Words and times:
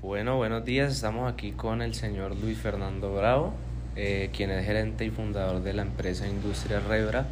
Bueno, 0.00 0.36
buenos 0.36 0.64
días. 0.64 0.92
Estamos 0.92 1.32
aquí 1.32 1.52
con 1.52 1.80
el 1.80 1.94
señor 1.94 2.36
Luis 2.36 2.58
Fernando 2.58 3.14
Bravo, 3.14 3.54
eh, 3.94 4.30
quien 4.32 4.50
es 4.50 4.66
gerente 4.66 5.04
y 5.04 5.10
fundador 5.10 5.62
de 5.62 5.74
la 5.74 5.82
empresa 5.82 6.26
Industria 6.26 6.80
Rebra. 6.80 7.28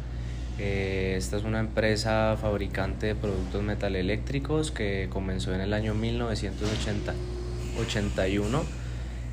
Eh, 0.57 1.15
esta 1.17 1.35
es 1.35 1.43
una 1.43 1.59
empresa 1.59 2.37
fabricante 2.39 3.07
de 3.07 3.15
productos 3.15 3.61
metaleléctricos 3.63 4.71
que 4.71 5.09
comenzó 5.11 5.53
en 5.53 5.59
el 5.59 5.73
año 5.73 5.93
1981 5.93 8.63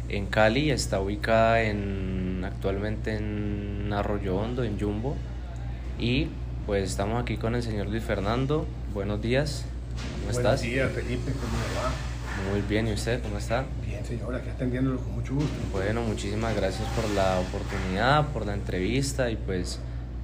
en 0.08 0.26
Cali. 0.26 0.72
Está 0.72 0.98
ubicada 1.00 1.62
en, 1.62 2.42
actualmente 2.44 3.14
en 3.14 3.92
Arroyo 3.92 4.36
Hondo, 4.36 4.64
en 4.64 4.80
Jumbo. 4.80 5.14
Y 5.98 6.26
pues 6.66 6.90
estamos 6.90 7.22
aquí 7.22 7.36
con 7.36 7.54
el 7.54 7.62
señor 7.62 7.86
Luis 7.88 8.02
Fernando. 8.02 8.66
Buenos 8.92 9.22
días. 9.22 9.64
¿Cómo 10.26 10.32
Buenos 10.32 10.60
días, 10.60 10.90
Felipe. 10.92 11.30
¿Cómo 11.32 11.56
va? 11.76 11.92
Muy 12.50 12.62
bien, 12.62 12.88
¿y 12.88 12.92
usted 12.92 13.22
cómo 13.22 13.38
está? 13.38 13.64
Bien, 13.86 14.04
señora, 14.04 14.38
aquí 14.38 14.48
atendiéndolo 14.50 14.98
con 14.98 15.12
mucho 15.14 15.34
gusto. 15.34 15.50
Bueno, 15.72 16.02
muchísimas 16.02 16.54
gracias 16.54 16.88
por 16.90 17.08
la 17.10 17.40
oportunidad, 17.40 18.28
por 18.28 18.46
la 18.46 18.54
entrevista 18.54 19.30
y 19.30 19.36
pues 19.36 19.80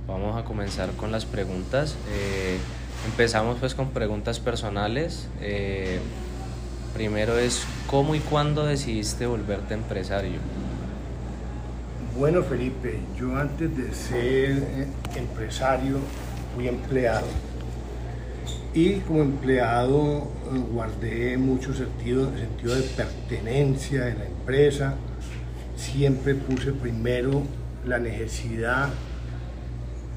vamos 0.06 0.36
a 0.36 0.44
comenzar 0.44 0.90
con 0.92 1.12
las 1.12 1.24
preguntas. 1.24 1.96
Eh, 2.10 2.58
empezamos 3.06 3.58
pues 3.58 3.74
con 3.74 3.90
preguntas 3.90 4.40
personales. 4.40 5.28
Eh, 5.40 5.98
primero 6.94 7.38
es, 7.38 7.64
¿cómo 7.86 8.14
y 8.14 8.20
cuándo 8.20 8.64
decidiste 8.64 9.26
volverte 9.26 9.74
empresario? 9.74 10.38
Bueno, 12.16 12.42
Felipe, 12.42 13.00
yo 13.18 13.36
antes 13.36 13.76
de 13.76 13.92
ser 13.92 14.50
eh, 14.50 14.86
empresario 15.16 15.98
fui 16.54 16.68
empleado 16.68 17.26
y 18.74 18.94
como 19.00 19.22
empleado 19.22 20.28
eh, 20.52 20.58
guardé 20.72 21.38
mucho 21.38 21.72
sentido, 21.72 22.30
sentido 22.36 22.74
de 22.74 22.82
pertenencia 22.82 24.08
en 24.08 24.18
la 24.18 24.26
empresa. 24.26 24.96
Siempre 25.76 26.34
puse 26.34 26.72
primero 26.72 27.42
la 27.86 27.98
necesidad 28.00 28.88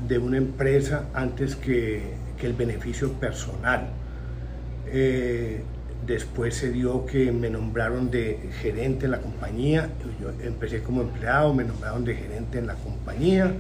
de 0.08 0.18
una 0.18 0.38
empresa 0.38 1.06
antes 1.14 1.56
que, 1.56 2.26
el 2.42 2.54
beneficio 2.54 3.14
personal. 3.14 3.90
Eh, 4.88 5.64
después 6.06 6.56
se 6.56 6.72
dio 6.72 7.06
que 7.08 7.32
me 7.32 7.50
nombraron 7.50 8.12
de 8.12 8.40
gerente 8.62 9.06
en 9.06 9.12
la 9.12 9.22
compañía. 9.22 9.90
Yo 10.22 10.30
empecé 10.46 10.82
como 10.82 11.02
empleado, 11.02 11.54
me 11.54 11.64
nombraron 11.64 12.06
de 12.06 12.16
gerente 12.16 12.60
en 12.60 12.68
la 12.68 12.76
compañía 12.76 13.54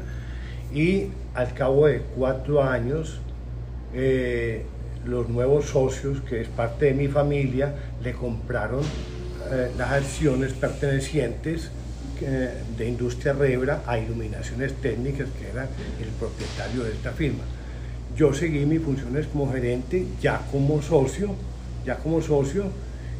y 0.74 1.08
al 1.34 1.54
cabo 1.54 1.88
de 1.88 2.02
cuatro 2.16 2.64
años 2.64 3.20
eh, 3.94 4.66
los 5.08 5.30
nuevos 5.30 5.66
socios, 5.66 6.22
que 6.22 6.42
es 6.42 6.48
parte 6.48 6.88
de 6.88 6.94
mi 6.94 7.08
familia, 7.08 7.74
le 8.04 8.14
compraron 8.14 8.82
eh, 9.52 9.72
las 9.78 9.92
acciones 9.92 10.54
pertenecientes 10.54 11.72
de 12.20 12.88
Industria 12.88 13.34
Rebra 13.34 13.84
a 13.86 14.00
Iluminaciones 14.00 14.74
Técnicas, 14.82 15.28
que 15.40 15.50
era 15.50 15.68
el 16.02 16.10
propietario 16.20 16.84
de 16.84 16.92
esta 16.94 17.12
firma. 17.12 17.44
Yo 18.16 18.34
seguí 18.34 18.66
mis 18.66 18.82
funciones 18.82 19.28
como 19.28 19.52
gerente, 19.52 20.04
ya 20.20 20.42
como 20.52 20.82
socio, 20.82 21.36
ya 21.86 21.98
como 21.98 22.20
socio, 22.20 22.66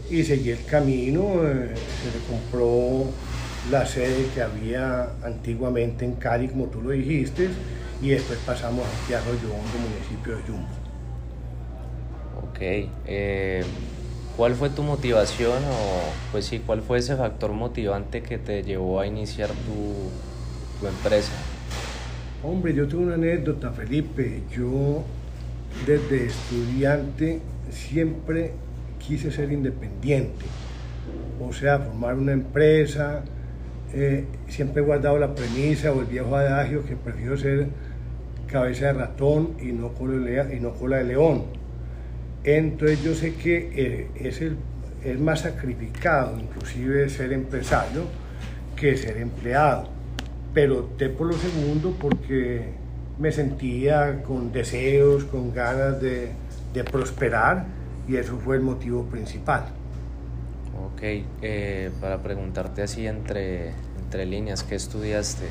y 0.10 0.24
seguí 0.24 0.50
el 0.50 0.66
camino. 0.66 1.44
Eh, 1.44 1.76
se 2.02 2.18
le 2.18 2.26
compró 2.28 3.06
la 3.70 3.86
sede 3.86 4.26
que 4.34 4.42
había 4.42 5.10
antiguamente 5.24 6.04
en 6.04 6.14
Cali, 6.14 6.48
como 6.48 6.66
tú 6.66 6.82
lo 6.82 6.90
dijiste, 6.90 7.50
y 8.02 8.10
después 8.10 8.40
pasamos 8.46 8.86
a 8.86 9.18
Arroyo 9.18 9.54
Hondo, 9.54 9.90
municipio 9.90 10.38
de 10.38 10.42
Jumbo. 10.44 10.77
Ok. 12.58 12.90
Eh, 13.06 13.64
¿Cuál 14.36 14.56
fue 14.56 14.72
tu 14.72 14.82
motivación 14.82 15.64
o, 15.64 16.32
pues 16.32 16.46
sí, 16.46 16.60
cuál 16.66 16.82
fue 16.82 16.98
ese 16.98 17.16
factor 17.16 17.52
motivante 17.54 18.24
que 18.24 18.40
te 18.40 18.64
llevó 18.64 19.00
a 19.00 19.06
iniciar 19.06 19.50
tu, 19.50 20.10
tu 20.80 20.88
empresa? 20.88 21.34
Hombre, 22.44 22.74
yo 22.74 22.88
tengo 22.88 23.04
una 23.04 23.14
anécdota, 23.14 23.72
Felipe. 23.72 24.42
Yo 24.52 25.04
desde 25.86 26.26
estudiante 26.26 27.42
siempre 27.70 28.54
quise 28.98 29.32
ser 29.32 29.52
independiente, 29.52 30.46
o 31.40 31.54
sea, 31.54 31.78
formar 31.78 32.16
una 32.16 32.32
empresa. 32.32 33.24
Eh, 33.94 34.26
siempre 34.48 34.82
he 34.82 34.86
guardado 34.86 35.20
la 35.20 35.36
premisa 35.36 35.92
o 35.92 36.02
el 36.02 36.08
viejo 36.08 36.36
adagio 36.36 36.84
que 36.84 36.96
prefiero 36.96 37.38
ser 37.38 37.68
cabeza 38.48 38.88
de 38.88 38.94
ratón 38.94 39.58
y 39.62 39.74
no 39.74 39.90
cola 39.94 40.52
y 40.52 40.60
no 40.60 40.74
cola 40.74 40.98
de 40.98 41.04
león. 41.04 41.57
Entonces 42.48 43.04
yo 43.04 43.14
sé 43.14 43.36
que 43.36 43.72
eh, 43.76 44.08
es, 44.16 44.40
el, 44.42 45.20
más 45.20 45.42
sacrificado, 45.42 46.40
inclusive 46.40 47.10
ser 47.10 47.34
empresario, 47.34 48.04
que 48.74 48.96
ser 48.96 49.18
empleado. 49.18 49.90
Pero 50.54 50.80
opté 50.80 51.10
por 51.10 51.28
lo 51.28 51.34
segundo 51.34 51.94
porque 52.00 52.70
me 53.20 53.34
sentía 53.34 54.24
con 54.24 54.54
deseos, 54.54 55.26
con 55.26 55.54
ganas 55.54 56.00
de, 56.02 56.32
prosperar 56.90 57.66
y 58.08 58.16
eso 58.16 58.38
fue 58.38 58.56
el 58.56 58.62
motivo 58.62 59.04
principal. 59.08 59.66
Ok, 60.86 61.02
eh, 61.42 61.90
para 62.00 62.22
preguntarte 62.22 62.84
así 62.84 63.08
entre, 63.08 63.74
entre 64.00 64.26
líneas, 64.26 64.64
¿qué 64.64 64.76
estudiaste? 64.76 65.48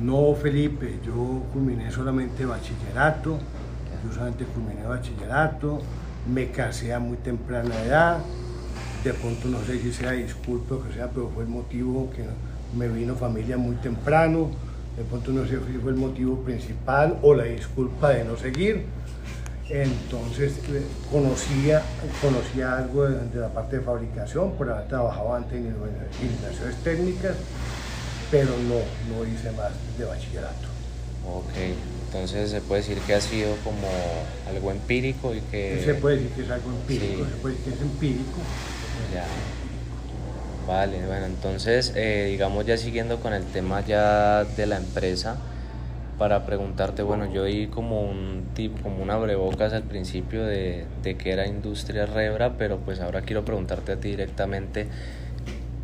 No, 0.00 0.34
Felipe, 0.34 0.98
yo 1.04 1.44
culminé 1.52 1.90
solamente 1.92 2.46
bachillerato, 2.46 3.38
yo 4.02 4.12
solamente 4.12 4.44
culminé 4.46 4.82
bachillerato, 4.84 5.82
me 6.28 6.50
casé 6.50 6.92
a 6.92 6.98
muy 6.98 7.16
temprana 7.18 7.74
edad, 7.84 8.18
de 9.04 9.14
pronto 9.14 9.48
no 9.48 9.64
sé 9.64 9.78
si 9.78 9.92
sea 9.92 10.12
disculpa 10.12 10.74
o 10.74 10.82
que 10.82 10.92
sea, 10.92 11.08
pero 11.08 11.30
fue 11.34 11.44
el 11.44 11.48
motivo 11.48 12.10
que 12.10 12.24
me 12.76 12.88
vino 12.88 13.14
familia 13.16 13.56
muy 13.56 13.76
temprano, 13.76 14.50
de 14.96 15.04
pronto 15.04 15.32
no 15.32 15.44
sé 15.44 15.58
si 15.72 15.78
fue 15.78 15.92
el 15.92 15.96
motivo 15.96 16.36
principal 16.42 17.18
o 17.22 17.34
la 17.34 17.44
disculpa 17.44 18.10
de 18.10 18.24
no 18.24 18.36
seguir. 18.36 18.84
Entonces 19.70 20.58
eh, 20.68 20.84
conocía, 21.12 21.80
conocía 22.20 22.76
algo 22.76 23.08
de, 23.08 23.40
la 23.40 23.48
parte 23.48 23.78
de 23.78 23.82
fabricación, 23.82 24.52
por 24.54 24.68
haber 24.68 24.88
trabajado 24.88 25.34
antes 25.34 25.52
en 25.52 25.66
iluminaciones 25.66 26.76
técnicas, 26.82 27.36
pero 28.32 28.50
no, 28.50 29.14
no 29.14 29.24
hice 29.24 29.52
más 29.52 29.70
de 29.96 30.04
bachillerato. 30.04 30.68
Ok, 31.24 31.99
entonces 32.12 32.50
se 32.50 32.60
puede 32.60 32.82
decir 32.82 32.98
que 33.06 33.14
ha 33.14 33.20
sido 33.20 33.54
como 33.62 33.86
algo 34.48 34.72
empírico 34.72 35.32
y 35.32 35.40
que... 35.42 35.80
Se 35.84 35.94
puede 35.94 36.16
decir 36.16 36.30
que 36.32 36.42
es 36.42 36.50
algo 36.50 36.70
empírico, 36.70 37.24
se 37.24 37.36
puede 37.36 37.54
decir 37.54 37.72
que 37.72 37.76
es 37.76 37.82
empírico. 37.82 38.40
Ya. 39.14 39.24
Vale, 40.66 41.06
bueno, 41.06 41.26
entonces 41.26 41.92
eh, 41.94 42.26
digamos 42.28 42.66
ya 42.66 42.76
siguiendo 42.76 43.20
con 43.20 43.32
el 43.32 43.44
tema 43.44 43.86
ya 43.86 44.42
de 44.42 44.66
la 44.66 44.78
empresa, 44.78 45.36
para 46.18 46.44
preguntarte, 46.44 47.04
bueno, 47.04 47.32
yo 47.32 47.44
di 47.44 47.68
como 47.68 48.02
un 48.02 48.42
tipo, 48.54 48.82
como 48.82 49.04
una 49.04 49.14
abrebocas 49.14 49.72
al 49.72 49.84
principio 49.84 50.44
de, 50.44 50.86
de 51.04 51.16
que 51.16 51.30
era 51.30 51.46
Industria 51.46 52.06
Rebra, 52.06 52.58
pero 52.58 52.78
pues 52.78 52.98
ahora 52.98 53.22
quiero 53.22 53.44
preguntarte 53.44 53.92
a 53.92 53.96
ti 53.96 54.08
directamente, 54.10 54.88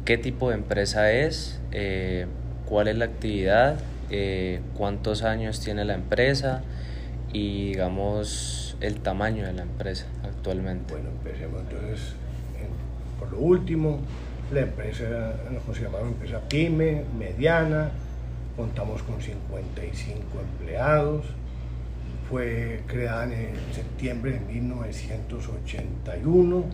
¿qué 0.05 0.19
tipo 0.19 0.49
de 0.49 0.57
empresa 0.57 1.13
es? 1.13 1.61
Eh, 1.71 2.27
¿Cuál 2.69 2.89
es 2.89 2.97
la 2.97 3.05
actividad? 3.05 3.79
Eh, 4.11 4.61
cuántos 4.77 5.23
años 5.23 5.61
tiene 5.61 5.85
la 5.85 5.95
empresa 5.95 6.63
y 7.33 7.71
digamos 7.71 8.77
el 8.81 9.01
tamaño 9.01 9.45
de 9.45 9.53
la 9.53 9.63
empresa 9.63 10.07
actualmente. 10.23 10.95
Bueno, 10.95 11.11
empecemos 11.11 11.63
entonces 11.63 12.15
por 13.19 13.33
lo 13.33 13.39
último. 13.39 13.99
La 14.53 14.61
empresa 14.61 15.35
nos 15.51 15.65
consideramos 15.65 16.03
empresa 16.03 16.41
pyme, 16.49 17.03
mediana, 17.19 17.91
contamos 18.57 19.03
con 19.03 19.21
55 19.21 20.21
empleados, 20.41 21.25
fue 22.31 22.83
creada 22.87 23.25
en 23.25 23.57
septiembre 23.75 24.31
de 24.33 24.41
1981. 24.41 26.65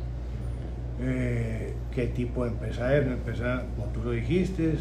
Eh, 1.00 1.72
¿Qué 1.95 2.09
tipo 2.09 2.45
de 2.45 2.51
empresa 2.51 2.95
es? 2.95 3.07
Una 3.07 3.15
empresa, 3.15 3.65
como 3.74 3.91
tú 3.92 4.03
lo 4.04 4.10
dijiste, 4.10 4.74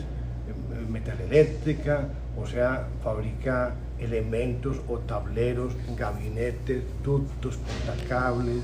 metal 1.01 1.19
eléctrica, 1.27 2.07
o 2.37 2.45
sea, 2.45 2.87
fabrica 3.03 3.73
elementos 3.99 4.77
o 4.87 4.99
tableros, 4.99 5.73
gabinetes, 5.97 6.83
ductos, 7.03 7.57
portacables, 7.57 8.61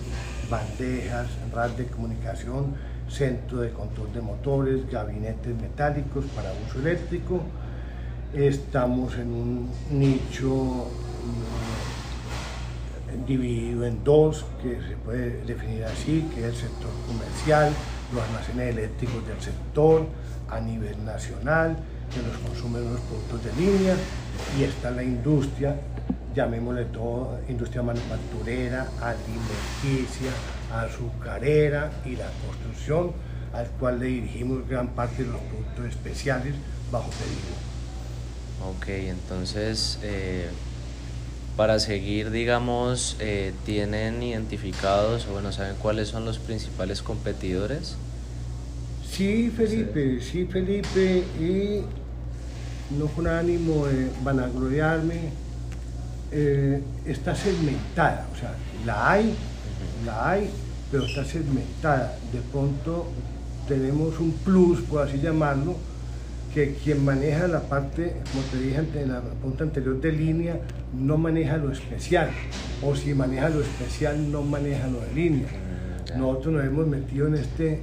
bandejas, 0.49 1.27
red 1.53 1.71
de 1.71 1.85
comunicación, 1.87 2.75
centro 3.09 3.59
de 3.61 3.71
control 3.71 4.13
de 4.13 4.21
motores, 4.21 4.89
gabinetes 4.89 5.55
metálicos 5.61 6.25
para 6.35 6.51
uso 6.67 6.79
eléctrico. 6.79 7.41
Estamos 8.33 9.15
en 9.15 9.31
un 9.31 9.71
nicho 9.91 10.87
mm, 13.13 13.25
dividido 13.25 13.85
en 13.85 14.03
dos, 14.03 14.45
que 14.61 14.79
se 14.87 14.95
puede 14.97 15.43
definir 15.45 15.83
así, 15.85 16.27
que 16.33 16.41
es 16.41 16.47
el 16.47 16.55
sector 16.55 16.91
comercial, 17.07 17.71
los 18.13 18.23
almacenes 18.23 18.75
eléctricos 18.75 19.27
del 19.27 19.41
sector 19.41 20.05
a 20.49 20.59
nivel 20.59 21.03
nacional, 21.05 21.77
que 22.13 22.21
nos 22.21 22.37
consumen 22.37 22.91
los 22.91 23.01
productos 23.01 23.43
de 23.43 23.53
línea 23.53 23.95
y 24.57 24.63
está 24.63 24.91
la 24.91 25.03
industria, 25.03 25.75
llamémosle 26.35 26.85
todo, 26.85 27.39
industria 27.49 27.81
manufacturera, 27.83 28.89
alimenticia, 29.01 30.31
azucarera 30.71 31.91
y 32.05 32.15
la 32.15 32.29
construcción, 32.45 33.11
al 33.53 33.67
cual 33.79 33.99
le 33.99 34.07
dirigimos 34.07 34.67
gran 34.67 34.89
parte 34.89 35.23
de 35.23 35.31
los 35.31 35.41
productos 35.41 35.85
especiales 35.85 36.55
bajo 36.91 37.09
pedido. 37.11 37.67
Ok, 38.69 38.87
entonces 39.09 39.99
eh, 40.03 40.49
para 41.55 41.79
seguir, 41.79 42.29
digamos, 42.31 43.15
eh, 43.19 43.53
¿tienen 43.65 44.21
identificados 44.21 45.25
o 45.27 45.33
bueno, 45.33 45.51
saben 45.51 45.75
cuáles 45.77 46.07
son 46.09 46.23
los 46.25 46.37
principales 46.37 47.01
competidores? 47.01 47.97
Sí, 49.11 49.51
Felipe, 49.55 50.19
sí, 50.21 50.45
Felipe, 50.45 51.23
y 51.39 51.81
no 52.97 53.07
con 53.07 53.27
ánimo 53.27 53.87
de 53.87 54.09
vanagloriarme, 54.23 55.31
eh, 56.31 56.81
está 57.05 57.35
segmentada, 57.35 58.27
o 58.31 58.37
sea, 58.37 58.53
la 58.85 59.11
hay, 59.11 59.33
la 60.05 60.29
hay, 60.29 60.49
pero 60.91 61.05
está 61.05 61.25
segmentada. 61.25 62.17
De 62.31 62.41
pronto 62.51 63.07
tenemos 63.67 64.19
un 64.19 64.31
plus, 64.31 64.81
por 64.81 65.07
así 65.07 65.19
llamarlo, 65.19 65.75
que 66.53 66.75
quien 66.75 67.03
maneja 67.03 67.47
la 67.47 67.61
parte, 67.61 68.15
como 68.31 68.43
te 68.51 68.59
dije 68.59 69.01
en 69.01 69.11
la 69.11 69.21
punta 69.21 69.63
anterior 69.63 69.99
de 69.99 70.11
línea, 70.11 70.59
no 70.97 71.17
maneja 71.17 71.57
lo 71.57 71.71
especial, 71.71 72.29
o 72.81 72.95
si 72.95 73.13
maneja 73.13 73.49
lo 73.49 73.61
especial, 73.61 74.31
no 74.31 74.41
maneja 74.41 74.87
lo 74.87 75.01
de 75.01 75.13
línea. 75.13 75.47
Nosotros 76.17 76.55
nos 76.55 76.65
hemos 76.65 76.87
metido 76.87 77.27
en 77.27 77.35
este, 77.35 77.81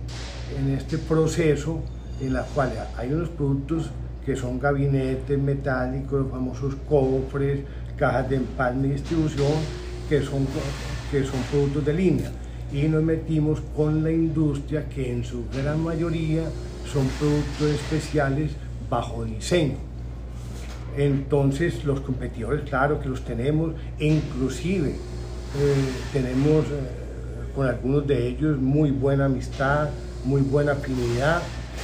en 0.59 0.75
este 0.75 0.99
proceso 0.99 1.81
en 2.21 2.33
la 2.33 2.43
cual 2.43 2.73
hay 2.97 3.13
unos 3.13 3.29
productos 3.31 3.91
que 4.25 4.37
son 4.37 4.59
gabinetes 4.59 5.39
metálicos, 5.39 6.23
los 6.23 6.31
famosos 6.31 6.75
cofres, 6.89 7.61
cajas 7.97 8.31
de 8.31 8.37
empalme 8.37 8.89
y 8.89 8.91
distribución, 8.93 9.53
que 10.09 10.23
son, 10.23 10.47
que 11.11 11.25
son 11.25 11.41
productos 11.51 11.85
de 11.85 11.93
línea. 11.93 12.31
Y 12.73 12.89
nos 12.89 13.03
metimos 13.03 13.61
con 13.77 14.03
la 14.03 14.11
industria 14.11 14.89
que 14.89 15.13
en 15.13 15.25
su 15.25 15.45
gran 15.55 15.83
mayoría 15.83 16.45
son 16.91 17.07
productos 17.19 17.71
especiales 17.71 18.53
bajo 18.89 19.25
diseño. 19.25 19.77
Entonces 20.97 21.85
los 21.85 22.01
competidores, 22.01 22.69
claro 22.69 23.01
que 23.01 23.09
los 23.09 23.25
tenemos, 23.25 23.73
e 23.99 24.07
inclusive 24.07 24.91
eh, 24.91 25.75
tenemos 26.13 26.65
eh, 26.67 27.53
con 27.55 27.67
algunos 27.67 28.07
de 28.07 28.29
ellos 28.29 28.59
muy 28.59 28.91
buena 28.91 29.27
amistad, 29.27 29.91
muy 30.25 30.43
buena 30.43 30.73
afinidad 30.73 31.43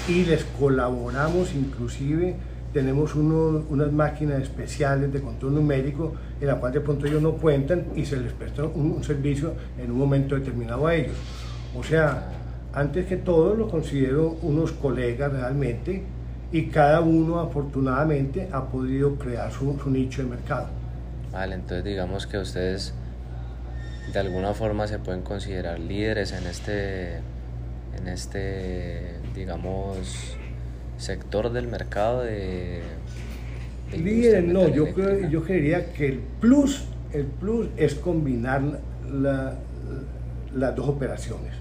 y 0.08 0.24
les 0.24 0.44
colaboramos 0.44 1.54
inclusive 1.54 2.36
tenemos 2.72 3.14
unas 3.16 3.92
máquinas 3.92 4.42
especiales 4.42 5.12
de 5.12 5.20
control 5.20 5.54
numérico 5.54 6.14
en 6.40 6.46
la 6.46 6.56
cual 6.56 6.72
de 6.72 6.80
pronto 6.80 7.06
ellos 7.06 7.20
no 7.20 7.32
cuentan 7.32 7.86
y 7.96 8.04
se 8.04 8.16
les 8.16 8.32
presta 8.32 8.64
un, 8.64 9.02
servicio 9.02 9.54
en 9.78 9.90
un 9.90 9.98
momento 9.98 10.36
determinado 10.36 10.86
a 10.86 10.94
ellos. 10.94 11.16
O 11.76 11.82
sea, 11.82 12.28
antes 12.72 13.06
que 13.06 13.16
todo 13.16 13.54
lo 13.56 13.68
considero 13.68 14.36
unos 14.42 14.70
colegas 14.72 15.32
realmente 15.32 16.04
y 16.52 16.66
cada 16.66 17.00
uno 17.00 17.40
afortunadamente 17.40 18.48
ha 18.52 18.64
podido 18.66 19.16
crear 19.16 19.50
su, 19.50 19.76
su 19.82 19.90
nicho 19.90 20.22
de 20.22 20.28
mercado. 20.28 20.68
Vale, 21.32 21.56
entonces 21.56 21.84
digamos 21.84 22.26
que 22.26 22.38
ustedes 22.38 22.94
de 24.12 24.18
alguna 24.18 24.54
forma 24.54 24.86
se 24.86 24.98
pueden 24.98 25.22
considerar 25.22 25.78
líderes 25.78 26.32
en 26.32 26.46
este, 26.46 27.20
en 28.00 28.08
este 28.08 29.20
digamos, 29.34 30.36
sector 30.98 31.52
del 31.52 31.68
mercado 31.68 32.22
de... 32.22 32.82
líderes 33.92 34.44
no, 34.44 34.68
yo, 34.68 34.92
creo, 34.92 35.28
yo 35.28 35.42
creería 35.42 35.92
que 35.92 36.08
el 36.08 36.18
plus, 36.40 36.84
el 37.12 37.26
plus 37.26 37.68
es 37.76 37.94
combinar 37.94 38.62
las 39.10 40.76
dos 40.76 40.88
operaciones, 40.88 41.52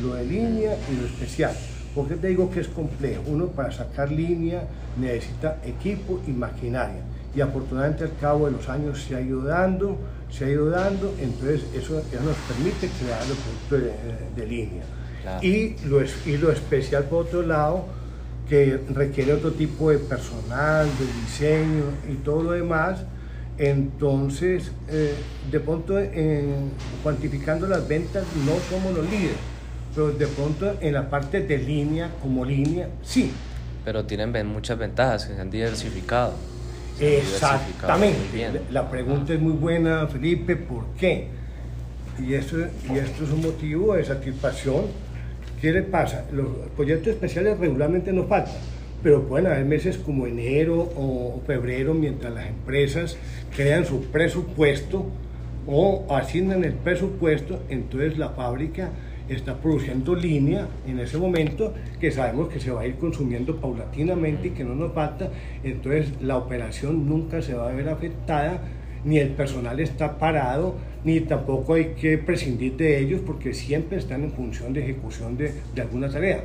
lo 0.00 0.14
de 0.14 0.24
línea 0.24 0.76
y 0.90 1.00
lo 1.00 1.06
especial. 1.06 1.54
¿Por 1.94 2.08
qué 2.08 2.16
te 2.16 2.28
digo 2.28 2.50
que 2.50 2.60
es 2.60 2.68
complejo? 2.68 3.22
Uno 3.26 3.46
para 3.48 3.72
sacar 3.72 4.10
línea 4.12 4.64
necesita 4.98 5.58
equipo 5.64 6.20
y 6.26 6.30
maquinaria. 6.30 7.02
Y 7.34 7.40
afortunadamente 7.40 8.04
al 8.04 8.16
cabo 8.18 8.46
de 8.46 8.52
los 8.52 8.68
años 8.68 9.02
se 9.02 9.14
ha 9.14 9.20
ido 9.20 9.42
dando, 9.42 9.98
se 10.30 10.44
ha 10.44 10.50
ido 10.50 10.68
dando, 10.70 11.14
entonces 11.20 11.64
eso, 11.74 11.94
nos 11.94 12.36
permite 12.48 12.88
crear 12.98 13.22
el 13.22 13.36
producto 13.68 14.00
de, 14.36 14.46
línea. 14.46 14.82
Y, 15.42 15.76
lo, 15.86 16.02
y 16.02 16.36
lo 16.36 16.50
especial 16.50 17.04
por 17.04 17.26
otro 17.26 17.42
lado, 17.42 17.86
que 18.48 18.80
requiere 18.90 19.32
otro 19.32 19.52
tipo 19.52 19.90
de 19.90 19.98
personal, 19.98 20.86
de 20.86 21.06
diseño 21.22 21.84
y 22.10 22.14
todo 22.16 22.42
lo 22.42 22.52
demás, 22.52 23.00
entonces 23.58 24.70
eh, 24.88 25.14
de 25.50 25.60
pronto 25.60 25.98
cuantificando 27.02 27.66
las 27.66 27.88
ventas 27.88 28.24
no 28.44 28.52
somos 28.70 28.94
los 28.94 29.10
líderes 29.10 29.56
pero 29.96 30.12
de 30.12 30.26
pronto 30.26 30.76
en 30.78 30.92
la 30.92 31.08
parte 31.08 31.40
de 31.40 31.56
línea, 31.56 32.10
como 32.20 32.44
línea, 32.44 32.88
sí. 33.02 33.32
Pero 33.82 34.04
tienen 34.04 34.46
muchas 34.46 34.78
ventajas, 34.78 35.24
que 35.24 35.34
se 35.34 35.40
han 35.40 35.50
diversificado. 35.50 36.34
Exactamente. 37.00 38.60
la 38.70 38.90
pregunta 38.90 39.32
es 39.32 39.40
muy 39.40 39.52
buena, 39.52 40.06
Felipe, 40.06 40.54
¿por 40.56 40.84
qué? 40.98 41.28
Y 42.22 42.34
esto, 42.34 42.58
y 42.58 42.98
esto 42.98 43.24
es 43.24 43.30
un 43.30 43.40
motivo 43.40 43.94
de 43.94 44.04
satisfacción. 44.04 44.84
¿Qué 45.60 45.72
le 45.72 45.82
pasa? 45.82 46.26
Los 46.32 46.46
proyectos 46.76 47.08
especiales 47.08 47.58
regularmente 47.58 48.12
no 48.12 48.24
faltan, 48.24 48.54
pero 49.02 49.22
pueden 49.22 49.46
haber 49.46 49.64
meses 49.64 49.96
como 49.96 50.26
enero 50.26 50.92
o 50.96 51.40
febrero 51.46 51.94
mientras 51.94 52.32
las 52.34 52.48
empresas 52.48 53.16
crean 53.54 53.86
su 53.86 54.02
presupuesto 54.06 55.06
o 55.66 56.06
asignan 56.10 56.64
el 56.64 56.74
presupuesto, 56.74 57.62
entonces 57.68 58.18
la 58.18 58.30
fábrica 58.30 58.90
está 59.28 59.56
produciendo 59.58 60.14
línea 60.14 60.68
en 60.86 61.00
ese 61.00 61.18
momento 61.18 61.74
que 61.98 62.12
sabemos 62.12 62.48
que 62.48 62.60
se 62.60 62.70
va 62.70 62.82
a 62.82 62.86
ir 62.86 62.96
consumiendo 62.96 63.56
paulatinamente 63.56 64.48
y 64.48 64.50
que 64.50 64.62
no 64.62 64.74
nos 64.74 64.92
falta, 64.92 65.30
entonces 65.64 66.12
la 66.20 66.36
operación 66.36 67.08
nunca 67.08 67.42
se 67.42 67.54
va 67.54 67.68
a 67.68 67.72
ver 67.72 67.88
afectada, 67.88 68.60
ni 69.06 69.18
el 69.18 69.30
personal 69.30 69.80
está 69.80 70.18
parado, 70.18 70.74
ni 71.04 71.20
tampoco 71.20 71.74
hay 71.74 71.94
que 72.00 72.18
prescindir 72.18 72.76
de 72.76 72.98
ellos 72.98 73.22
porque 73.24 73.54
siempre 73.54 73.96
están 73.96 74.24
en 74.24 74.32
función 74.32 74.72
de 74.72 74.82
ejecución 74.82 75.36
de, 75.36 75.54
de 75.74 75.80
alguna 75.80 76.10
tarea. 76.10 76.44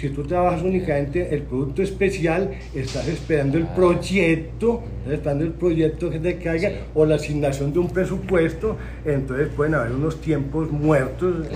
Si 0.00 0.08
tú 0.08 0.22
trabajas 0.22 0.62
únicamente 0.62 1.34
el 1.34 1.42
producto 1.42 1.82
especial, 1.82 2.52
estás 2.74 3.06
esperando 3.06 3.58
el 3.58 3.66
proyecto, 3.66 4.82
estás 5.00 5.12
esperando 5.12 5.44
el 5.44 5.52
proyecto 5.52 6.08
que 6.08 6.18
te 6.18 6.38
caiga 6.38 6.70
o 6.94 7.04
la 7.04 7.16
asignación 7.16 7.70
de 7.74 7.80
un 7.80 7.90
presupuesto, 7.90 8.78
entonces 9.04 9.48
pueden 9.54 9.74
haber 9.74 9.92
unos 9.92 10.18
tiempos 10.22 10.70
muertos, 10.70 11.46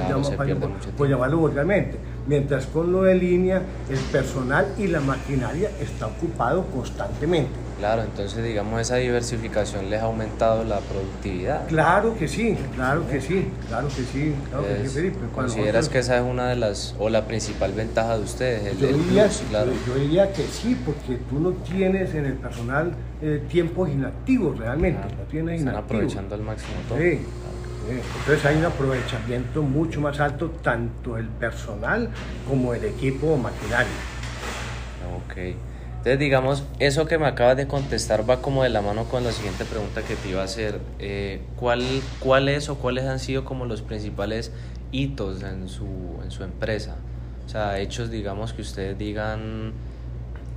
por 0.94 1.08
llamarlo 1.08 1.38
vulgarmente. 1.38 1.96
Mientras 2.26 2.66
con 2.66 2.92
lo 2.92 3.04
de 3.04 3.14
línea, 3.14 3.62
el 3.88 3.98
personal 4.12 4.66
y 4.76 4.88
la 4.88 5.00
maquinaria 5.00 5.70
está 5.80 6.08
ocupado 6.08 6.66
constantemente. 6.66 7.63
Claro, 7.78 8.02
entonces 8.02 8.44
digamos 8.44 8.80
esa 8.80 8.96
diversificación 8.96 9.90
les 9.90 10.00
ha 10.00 10.04
aumentado 10.04 10.64
la 10.64 10.78
productividad. 10.78 11.66
Claro 11.66 12.16
que 12.16 12.28
sí, 12.28 12.56
claro 12.74 13.06
que 13.08 13.20
sí, 13.20 13.48
claro 13.68 13.88
que 13.88 14.02
sí, 14.04 14.34
claro 14.48 14.64
que 14.66 14.88
sí, 14.88 14.94
Felipe. 14.94 15.18
¿Consideras 15.34 15.88
que 15.88 15.98
esa 15.98 16.16
es 16.18 16.22
una 16.22 16.48
de 16.48 16.56
las, 16.56 16.94
o 16.98 17.08
la 17.08 17.26
principal 17.26 17.72
ventaja 17.72 18.16
de 18.16 18.22
ustedes? 18.22 18.78
yo, 18.78 18.86
diría, 18.86 19.28
claro. 19.50 19.72
yo, 19.86 19.94
diría, 19.96 20.32
que 20.32 20.44
sí, 20.44 20.76
porque 20.84 21.20
tú 21.28 21.40
no 21.40 21.50
tienes 21.50 22.14
en 22.14 22.26
el 22.26 22.34
personal 22.34 22.92
eh, 23.20 23.42
tiempos 23.48 23.88
inactivos 23.88 24.58
realmente, 24.58 25.02
no 25.16 25.24
tienes 25.24 25.60
Están 25.60 25.76
aprovechando 25.76 26.34
al 26.34 26.42
máximo 26.42 26.74
todo. 26.88 26.98
Sí. 26.98 27.20
Entonces 27.86 28.46
hay 28.46 28.56
un 28.56 28.64
aprovechamiento 28.64 29.62
mucho 29.62 30.00
más 30.00 30.18
alto 30.18 30.50
tanto 30.62 31.18
el 31.18 31.26
personal 31.26 32.08
como 32.48 32.72
el 32.72 32.84
equipo 32.84 33.34
o 33.34 33.36
maquinaria. 33.36 33.92
Ok. 35.16 35.73
Entonces, 36.04 36.20
digamos, 36.20 36.64
eso 36.80 37.06
que 37.06 37.16
me 37.16 37.26
acabas 37.26 37.56
de 37.56 37.66
contestar 37.66 38.28
va 38.28 38.42
como 38.42 38.62
de 38.62 38.68
la 38.68 38.82
mano 38.82 39.04
con 39.04 39.24
la 39.24 39.32
siguiente 39.32 39.64
pregunta 39.64 40.02
que 40.02 40.16
te 40.16 40.28
iba 40.28 40.42
a 40.42 40.44
hacer. 40.44 40.78
Eh, 40.98 41.40
¿cuál, 41.56 41.82
¿Cuáles 42.20 42.68
o 42.68 42.74
cuáles 42.74 43.06
han 43.06 43.18
sido 43.18 43.46
como 43.46 43.64
los 43.64 43.80
principales 43.80 44.52
hitos 44.92 45.42
en 45.42 45.66
su, 45.70 45.86
en 46.22 46.30
su 46.30 46.44
empresa? 46.44 46.96
O 47.46 47.48
sea, 47.48 47.78
hechos, 47.78 48.10
digamos, 48.10 48.52
que 48.52 48.60
ustedes 48.60 48.98
digan 48.98 49.72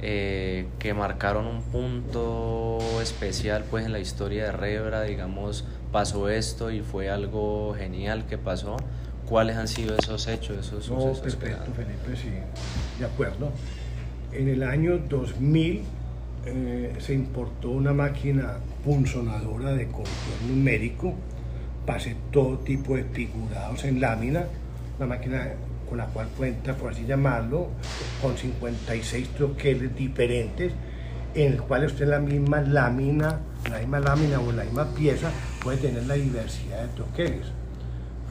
eh, 0.01 0.67
que 0.79 0.93
marcaron 0.93 1.47
un 1.47 1.61
punto 1.61 2.79
especial 3.01 3.63
pues 3.71 3.85
en 3.85 3.93
la 3.93 3.99
historia 3.99 4.47
de 4.47 4.51
Rebra, 4.51 5.03
digamos, 5.03 5.63
pasó 5.93 6.27
esto 6.27 6.71
y 6.71 6.81
fue 6.81 7.09
algo 7.09 7.73
genial 7.73 8.25
que 8.25 8.37
pasó. 8.37 8.75
¿Cuáles 9.29 9.55
han 9.55 9.69
sido 9.69 9.95
esos 9.97 10.27
hechos, 10.27 10.57
esos 10.57 10.89
no, 10.89 11.13
perfecto, 11.13 11.71
Felipe, 11.73 12.21
sí, 12.21 12.31
de 12.99 13.05
acuerdo 13.05 13.49
en 14.31 14.47
el 14.47 14.63
año 14.63 14.97
2000 14.97 15.81
eh, 16.45 16.95
se 16.99 17.13
importó 17.13 17.71
una 17.71 17.93
máquina 17.93 18.57
punzonadora 18.83 19.73
de 19.73 19.85
control 19.85 20.47
numérico 20.47 21.13
hacer 21.95 22.15
todo 22.31 22.59
tipo 22.59 22.95
de 22.95 23.03
figurados 23.05 23.83
en 23.85 24.01
lámina, 24.01 24.45
una 24.97 25.07
máquina 25.07 25.47
con 25.87 25.97
la 25.97 26.05
cual 26.07 26.27
cuenta, 26.35 26.75
por 26.75 26.91
así 26.91 27.05
llamarlo, 27.05 27.69
con 28.21 28.37
56 28.37 29.29
troqueles 29.29 29.95
diferentes, 29.95 30.73
en 31.33 31.53
el 31.53 31.61
cual 31.61 31.85
usted 31.85 32.07
la 32.07 32.19
misma 32.19 32.61
lámina, 32.61 33.39
la 33.69 33.79
misma 33.79 33.99
lámina 33.99 34.39
o 34.39 34.51
la 34.51 34.63
misma 34.63 34.85
pieza 34.93 35.29
puede 35.63 35.77
tener 35.77 36.05
la 36.05 36.15
diversidad 36.15 36.81
de 36.81 36.87
troqueles. 36.89 37.47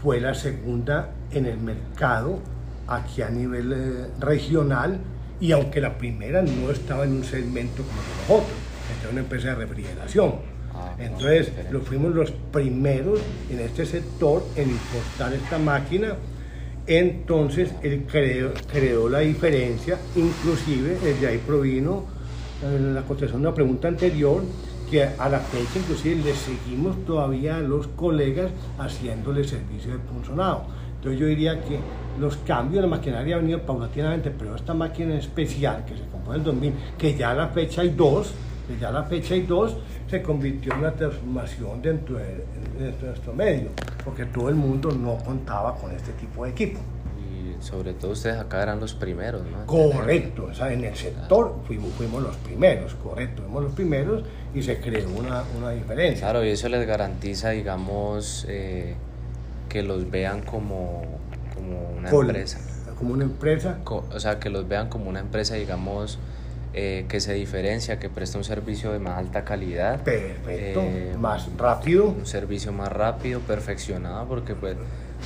Fue 0.02 0.20
la 0.20 0.34
segunda 0.34 1.10
en 1.30 1.46
el 1.46 1.58
mercado 1.58 2.40
aquí 2.86 3.22
a 3.22 3.30
nivel 3.30 3.72
eh, 3.72 4.06
regional 4.20 5.00
y 5.40 5.52
aunque 5.52 5.80
la 5.80 5.98
primera 5.98 6.42
no 6.42 6.70
estaba 6.70 7.04
en 7.04 7.12
un 7.12 7.24
segmento 7.24 7.82
como 7.82 8.38
nosotros, 8.40 8.58
estaba 8.92 9.10
en 9.10 9.14
una 9.14 9.20
empresa 9.22 9.48
de 9.48 9.54
refrigeración. 9.54 10.34
Ah, 10.74 10.94
Entonces, 10.98 11.52
lo 11.70 11.80
fuimos 11.80 12.14
los 12.14 12.30
primeros 12.30 13.20
en 13.50 13.60
este 13.60 13.86
sector 13.86 14.44
en 14.56 14.70
importar 14.70 15.32
esta 15.32 15.58
máquina. 15.58 16.14
Entonces, 16.86 17.70
él 17.82 18.06
creó, 18.10 18.52
creó 18.70 19.08
la 19.08 19.20
diferencia, 19.20 19.98
inclusive 20.14 20.98
desde 21.02 21.26
ahí 21.26 21.38
provino 21.38 22.04
la 22.62 23.02
contestación 23.02 23.42
de 23.42 23.48
una 23.48 23.54
pregunta 23.54 23.88
anterior, 23.88 24.42
que 24.90 25.02
a 25.02 25.28
la 25.28 25.40
fecha 25.40 25.78
inclusive 25.78 26.22
le 26.22 26.34
seguimos 26.34 27.04
todavía 27.04 27.56
a 27.56 27.60
los 27.60 27.88
colegas 27.88 28.52
haciéndole 28.78 29.44
servicio 29.44 29.92
de 29.92 29.98
punzonado. 29.98 30.66
Entonces 31.06 31.20
yo 31.20 31.28
diría 31.28 31.60
que 31.60 31.78
los 32.18 32.36
cambios 32.38 32.82
de 32.82 32.88
la 32.88 32.96
maquinaria 32.96 33.36
han 33.36 33.42
venido 33.42 33.62
paulatinamente, 33.62 34.32
pero 34.32 34.56
esta 34.56 34.74
máquina 34.74 35.12
en 35.12 35.18
especial 35.18 35.84
que 35.84 35.96
se 35.96 36.04
compró 36.10 36.32
en 36.32 36.40
el 36.40 36.44
2000, 36.44 36.74
que 36.98 37.14
ya 37.14 37.30
a 37.30 37.34
la 37.34 37.46
fecha 37.46 37.82
hay 37.82 37.90
dos, 37.90 38.34
que 38.66 38.76
ya 38.76 38.88
a 38.88 38.92
la 38.92 39.04
fecha 39.04 39.34
hay 39.34 39.42
dos, 39.42 39.76
se 40.10 40.20
convirtió 40.20 40.72
en 40.72 40.80
una 40.80 40.90
transformación 40.90 41.80
dentro 41.80 42.16
de, 42.16 42.44
dentro 42.76 43.02
de 43.02 43.06
nuestro 43.06 43.32
medio, 43.34 43.68
porque 44.04 44.24
todo 44.24 44.48
el 44.48 44.56
mundo 44.56 44.90
no 44.90 45.16
contaba 45.18 45.76
con 45.76 45.92
este 45.92 46.10
tipo 46.14 46.44
de 46.44 46.50
equipo. 46.50 46.80
Y 47.20 47.62
sobre 47.62 47.92
todo 47.92 48.10
ustedes 48.10 48.38
acá 48.38 48.64
eran 48.64 48.80
los 48.80 48.92
primeros, 48.94 49.42
¿no? 49.42 49.64
Correcto, 49.64 50.48
o 50.50 50.54
sea, 50.54 50.72
en 50.72 50.82
el 50.82 50.96
sector 50.96 51.60
fuimos, 51.68 51.92
fuimos 51.92 52.20
los 52.20 52.34
primeros, 52.38 52.96
correcto, 52.96 53.42
fuimos 53.42 53.62
los 53.62 53.72
primeros 53.74 54.24
y 54.52 54.60
se 54.60 54.80
creó 54.80 55.08
una, 55.10 55.44
una 55.56 55.70
diferencia. 55.70 56.26
Claro, 56.26 56.44
y 56.44 56.48
eso 56.48 56.68
les 56.68 56.84
garantiza, 56.84 57.50
digamos, 57.50 58.44
eh, 58.48 58.96
que 59.68 59.82
los 59.82 60.10
vean 60.10 60.42
como, 60.42 61.02
como 61.54 61.90
una 61.96 62.10
Col- 62.10 62.26
empresa. 62.28 62.60
Como 62.98 63.12
una 63.12 63.24
empresa, 63.24 63.78
O 63.84 64.18
sea, 64.20 64.38
que 64.38 64.48
los 64.48 64.66
vean 64.68 64.88
como 64.88 65.10
una 65.10 65.20
empresa, 65.20 65.54
digamos, 65.54 66.18
eh, 66.72 67.04
que 67.08 67.20
se 67.20 67.34
diferencia, 67.34 67.98
que 67.98 68.08
presta 68.08 68.38
un 68.38 68.44
servicio 68.44 68.92
de 68.92 68.98
más 68.98 69.18
alta 69.18 69.44
calidad. 69.44 70.02
perfecto, 70.02 70.80
eh, 70.82 71.14
más 71.18 71.48
rápido, 71.56 72.06
un 72.08 72.26
servicio 72.26 72.72
más 72.72 72.90
rápido, 72.90 73.40
perfeccionado, 73.40 74.26
porque 74.26 74.54
pues 74.54 74.76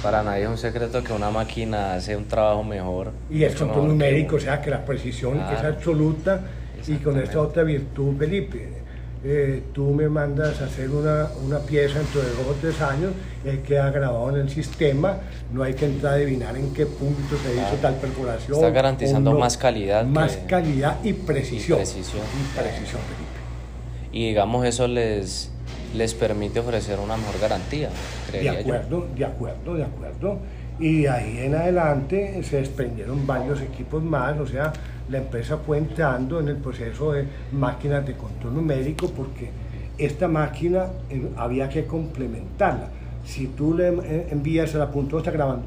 para 0.02 0.22
nadie 0.22 0.44
es 0.44 0.48
un 0.48 0.58
secreto 0.58 1.02
que 1.04 1.12
una 1.12 1.30
máquina 1.30 1.94
hace 1.94 2.16
un 2.16 2.26
trabajo 2.26 2.64
mejor. 2.64 3.12
y 3.30 3.44
es 3.44 3.54
control 3.54 3.88
numérico, 3.88 4.36
o 4.36 4.40
sea 4.40 4.60
que 4.60 4.70
la 4.70 4.84
precisión 4.84 5.38
es 5.38 5.46
Claro. 5.60 5.68
absoluta 5.68 6.40
y 6.86 6.96
con 6.96 7.18
esta 7.20 7.40
otra 7.40 7.62
virtud, 7.62 8.16
Felipe. 8.18 8.79
Eh, 9.22 9.62
tú 9.74 9.92
me 9.92 10.08
mandas 10.08 10.60
a 10.62 10.64
hacer 10.64 10.88
una, 10.90 11.28
una 11.46 11.58
pieza 11.58 11.98
dentro 11.98 12.22
de 12.22 12.28
dos 12.30 12.46
o 12.50 12.54
tres 12.60 12.80
años, 12.80 13.12
él 13.44 13.60
queda 13.62 13.90
grabado 13.90 14.30
en 14.30 14.36
el 14.36 14.48
sistema, 14.50 15.18
no 15.52 15.62
hay 15.62 15.74
que 15.74 15.84
entrar 15.86 16.14
a 16.14 16.16
adivinar 16.16 16.56
en 16.56 16.72
qué 16.72 16.86
punto 16.86 17.36
se 17.42 17.52
hizo 17.52 17.60
Claro. 17.62 17.76
tal 17.82 17.94
perforación. 17.96 18.54
Está 18.56 18.70
garantizando 18.70 19.38
más 19.38 19.56
calidad 19.58 20.04
Más 20.06 20.36
que- 20.36 20.46
calidad 20.46 20.96
y 21.04 21.12
precisión. 21.12 21.78
Y 21.78 21.82
precisión. 21.82 22.22
Y 22.22 22.58
precisión, 22.58 23.00
Felipe. 23.02 24.10
Y 24.12 24.28
digamos, 24.28 24.64
eso 24.66 24.88
les, 24.88 25.50
les 25.94 26.14
permite 26.14 26.60
ofrecer 26.60 26.98
una 26.98 27.16
mejor 27.16 27.38
garantía, 27.40 27.88
De 27.88 28.30
creería 28.38 28.54
yo. 28.54 28.74
acuerdo, 28.74 29.06
de 29.16 29.24
acuerdo, 29.24 29.74
de 29.74 29.84
acuerdo. 29.84 30.38
Y 30.78 31.02
de 31.02 31.08
ahí 31.10 31.38
en 31.40 31.54
adelante 31.54 32.40
se 32.42 32.56
desprendieron 32.56 33.26
varios 33.26 33.60
equipos 33.60 34.02
más, 34.02 34.38
o 34.40 34.46
sea, 34.46 34.72
la 35.10 35.18
empresa 35.18 35.58
fue 35.58 35.78
entrando 35.78 36.40
en 36.40 36.48
el 36.48 36.56
proceso 36.56 37.12
de 37.12 37.24
máquinas 37.52 38.06
de 38.06 38.14
control 38.14 38.54
numérico 38.54 39.10
porque 39.10 39.50
esta 39.98 40.28
máquina 40.28 40.86
eh, 41.10 41.28
había 41.36 41.68
que 41.68 41.84
complementarla. 41.84 42.88
Si 43.24 43.48
tú 43.48 43.74
le 43.74 43.88
envías 44.30 44.74
a 44.74 44.78
la 44.78 44.90
punto 44.90 45.18
está 45.18 45.30
grabando, 45.30 45.64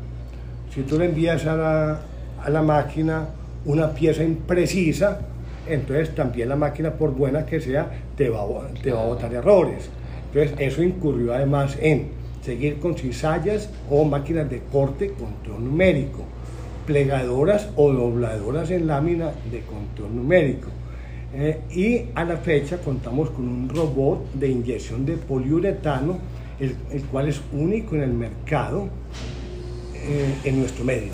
si 0.73 0.81
tú 0.81 0.97
le 0.97 1.05
envías 1.05 1.45
a 1.45 1.55
la, 1.55 1.99
a 2.43 2.49
la 2.49 2.61
máquina 2.61 3.27
una 3.65 3.91
pieza 3.91 4.23
imprecisa, 4.23 5.19
entonces 5.67 6.15
también 6.15 6.49
la 6.49 6.55
máquina, 6.55 6.91
por 6.91 7.11
buena 7.11 7.45
que 7.45 7.61
sea, 7.61 7.89
te 8.17 8.29
va, 8.29 8.45
te 8.81 8.91
va 8.91 9.03
a 9.03 9.05
botar 9.05 9.33
errores. 9.33 9.89
Entonces 10.27 10.55
eso 10.59 10.81
incurrió 10.81 11.33
además 11.33 11.77
en 11.79 12.07
seguir 12.41 12.79
con 12.79 12.97
cizallas 12.97 13.69
o 13.89 14.03
máquinas 14.03 14.49
de 14.49 14.61
corte 14.71 15.13
control 15.13 15.63
numérico, 15.63 16.23
plegadoras 16.85 17.67
o 17.75 17.91
dobladoras 17.91 18.69
en 18.71 18.87
lámina 18.87 19.31
de 19.51 19.61
control 19.61 20.15
numérico. 20.15 20.69
Eh, 21.35 21.61
y 21.71 22.05
a 22.15 22.23
la 22.25 22.37
fecha 22.37 22.77
contamos 22.77 23.29
con 23.31 23.47
un 23.47 23.69
robot 23.69 24.33
de 24.33 24.49
inyección 24.49 25.05
de 25.05 25.17
poliuretano, 25.17 26.17
el, 26.59 26.75
el 26.91 27.03
cual 27.05 27.27
es 27.27 27.41
único 27.51 27.95
en 27.95 28.03
el 28.03 28.13
mercado 28.13 28.87
eh, 29.95 30.35
en 30.43 30.59
nuestro 30.59 30.83
medio. 30.85 31.11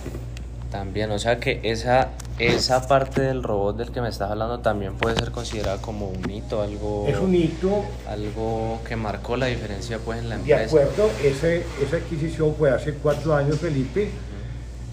También, 0.72 1.10
o 1.10 1.18
sea 1.18 1.40
que 1.40 1.62
esa, 1.64 2.10
esa 2.38 2.88
parte 2.88 3.22
del 3.22 3.42
robot 3.42 3.78
del 3.78 3.92
que 3.92 4.02
me 4.02 4.10
estás 4.10 4.30
hablando 4.30 4.60
también 4.60 4.94
puede 4.96 5.16
ser 5.16 5.32
considerada 5.32 5.82
como 5.82 6.10
un 6.10 6.30
hito, 6.30 6.62
algo, 6.62 7.08
Es 7.08 7.18
un 7.18 7.34
hito 7.34 7.84
algo 8.08 8.80
que 8.88 8.96
marcó 8.96 9.36
la 9.36 9.48
diferencia 9.48 9.98
pues 9.98 10.20
en 10.20 10.30
la 10.30 10.36
De 10.38 10.42
empresa. 10.42 10.66
acuerdo, 10.66 11.10
ese, 11.24 11.64
esa 11.84 11.96
adquisición 11.96 12.54
fue 12.56 12.70
hace 12.70 12.94
cuatro 12.94 13.34
años, 13.34 13.58
Felipe. 13.58 14.10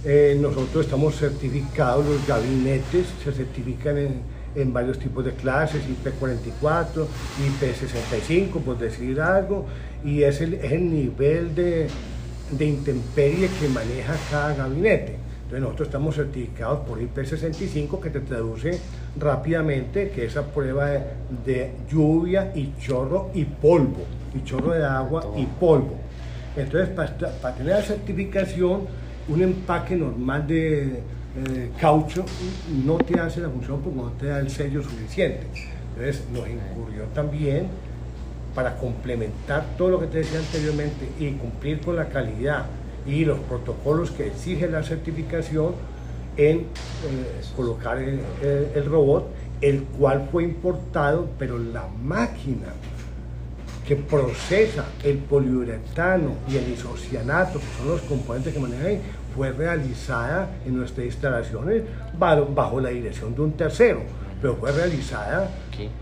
Eh, 0.09 0.39
nosotros 0.41 0.85
estamos 0.85 1.17
certificados, 1.17 2.07
los 2.07 2.25
gabinetes 2.29 3.09
se 3.25 3.33
certifican 3.33 3.99
en, 3.99 4.21
en 4.55 4.73
varios 4.73 5.01
tipos 5.01 5.25
de 5.25 5.33
clases, 5.33 5.83
IP44, 5.83 7.07
IP65, 7.43 8.63
por 8.63 8.79
decir 8.79 9.21
algo, 9.21 9.67
y 10.05 10.23
es 10.23 10.41
el, 10.41 10.55
es 10.55 10.71
el 10.71 10.95
nivel 10.95 11.57
de, 11.57 11.89
de 12.53 12.65
intemperie 12.65 13.49
que 13.61 13.69
maneja 13.69 14.15
cada 14.31 14.55
gabinete. 14.55 15.17
Entonces 15.43 15.61
nosotros 15.61 15.89
estamos 15.89 16.15
certificados 16.15 16.87
por 16.87 17.01
IP65 17.01 18.01
que 18.01 18.11
te 18.11 18.21
traduce 18.21 18.79
rápidamente 19.19 20.11
que 20.11 20.25
esa 20.25 20.45
prueba 20.47 20.87
de, 20.87 21.01
de 21.45 21.73
lluvia 21.91 22.53
y 22.55 22.75
chorro 22.81 23.31
y 23.35 23.45
polvo, 23.45 24.05
y 24.37 24.45
chorro 24.45 24.73
de 24.73 24.85
agua 24.85 25.33
y 25.37 25.47
polvo. 25.47 25.99
Entonces 26.57 26.91
para, 26.91 27.55
tener 27.55 27.75
la 27.75 27.83
certificación, 27.83 28.83
un 29.29 29.43
empaque 29.43 29.97
normal 29.97 30.47
de 30.47 31.01
eh, 31.37 31.71
caucho 31.79 32.25
no 32.85 32.97
te 32.97 33.21
hace 33.21 33.41
la 33.41 33.51
función 33.51 33.81
porque 33.83 33.99
no 33.99 34.11
te 34.13 34.27
da 34.27 34.39
el 34.39 34.51
sello 34.51 34.83
suficiente. 34.83 35.47
Entonces 35.97 36.25
nos 36.33 36.49
incurrió 36.49 37.05
también 37.15 37.67
para 38.55 38.77
complementar 38.77 39.67
todo 39.77 39.91
lo 39.91 40.01
que 40.01 40.07
te 40.07 40.19
decía 40.19 40.39
anteriormente 40.39 41.09
y 41.19 41.33
cumplir 41.33 41.81
con 41.81 41.97
la 41.97 42.07
calidad 42.07 42.67
y 43.07 43.25
los 43.25 43.39
protocolos 43.41 44.11
que 44.11 44.29
exige 44.29 44.69
la 44.69 44.83
certificación 44.83 45.75
en 46.37 46.59
eh, 46.59 46.65
colocar 47.55 47.99
el, 47.99 48.85
robot, 48.87 49.29
el 49.61 49.85
cual 49.85 50.29
fue 50.31 50.45
importado, 50.45 51.29
pero 51.39 51.59
la 51.59 51.87
máquina 52.03 52.73
que 53.87 53.97
procesa 53.97 54.87
el 55.05 55.19
poliuretano 55.19 56.33
y 56.49 56.57
el 56.57 56.69
isocianato, 56.71 57.61
que 57.61 57.67
son 57.79 57.89
los 57.89 58.01
componentes 58.03 58.53
que 58.53 58.59
maneja 58.59 58.87
ahí, 58.87 59.01
fue 59.35 59.53
realizada 59.53 60.49
en 60.67 60.77
nuestras 60.77 61.07
instalaciones 61.07 61.83
bajo, 62.19 62.81
la 62.81 62.89
dirección 62.89 63.35
de 63.35 63.43
un 63.43 63.53
tercero, 63.53 64.01
pero 64.41 64.57
fue 64.57 64.73
realizada 64.73 65.51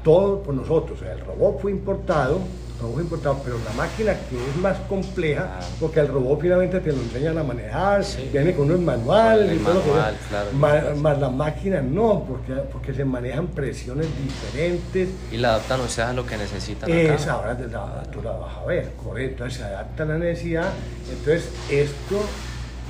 todo 0.02 0.42
por 0.42 0.54
nosotros. 0.54 0.98
O 0.98 1.04
sea, 1.04 1.12
el 1.12 1.20
robot 1.20 1.60
fue 1.60 1.72
importado, 1.72 2.40
el 2.74 2.80
robot 2.80 2.94
fue 2.94 3.02
importado, 3.02 3.40
pero 3.44 3.56
la 3.64 3.72
máquina 3.72 4.14
que 4.28 4.36
es 4.36 4.56
más 4.56 4.76
compleja, 4.88 5.58
Ah. 5.60 5.64
porque 5.80 6.00
el 6.00 6.08
robot 6.08 6.40
finalmente 6.40 6.80
te 6.80 6.90
lo 6.92 7.00
enseñan 7.02 7.38
a 7.38 7.42
manejar, 7.44 8.04
Sí. 8.04 8.28
viene 8.32 8.52
con 8.54 8.70
un 8.70 8.84
manual, 8.84 9.48
El 9.48 9.56
y 9.56 9.58
todo 9.60 9.74
manual, 9.80 10.16
sea. 10.28 10.44
claro, 10.50 10.96
más 10.96 11.18
la 11.18 11.30
máquina 11.30 11.80
no, 11.80 12.24
porque, 12.28 12.52
porque 12.72 12.92
se 12.92 13.04
manejan 13.04 13.46
presiones 13.48 14.06
diferentes, 14.22 15.08
Y 15.30 15.36
la 15.36 15.50
adaptan 15.50 15.80
ustedes 15.82 16.08
a 16.08 16.12
lo 16.12 16.26
que 16.26 16.36
necesitan 16.36 16.90
acá. 16.90 17.14
es 17.14 17.26
ahora 17.28 17.56
te 17.56 17.68
la- 17.68 18.02
tú 18.12 18.20
la 18.22 18.32
vas 18.32 18.56
a 18.58 18.64
ver, 18.66 18.90
correcto, 19.02 19.48
se 19.48 19.62
adapta 19.62 20.02
a 20.02 20.06
la 20.06 20.18
necesidad. 20.18 20.70
Entonces, 21.10 21.48
esto 21.70 22.20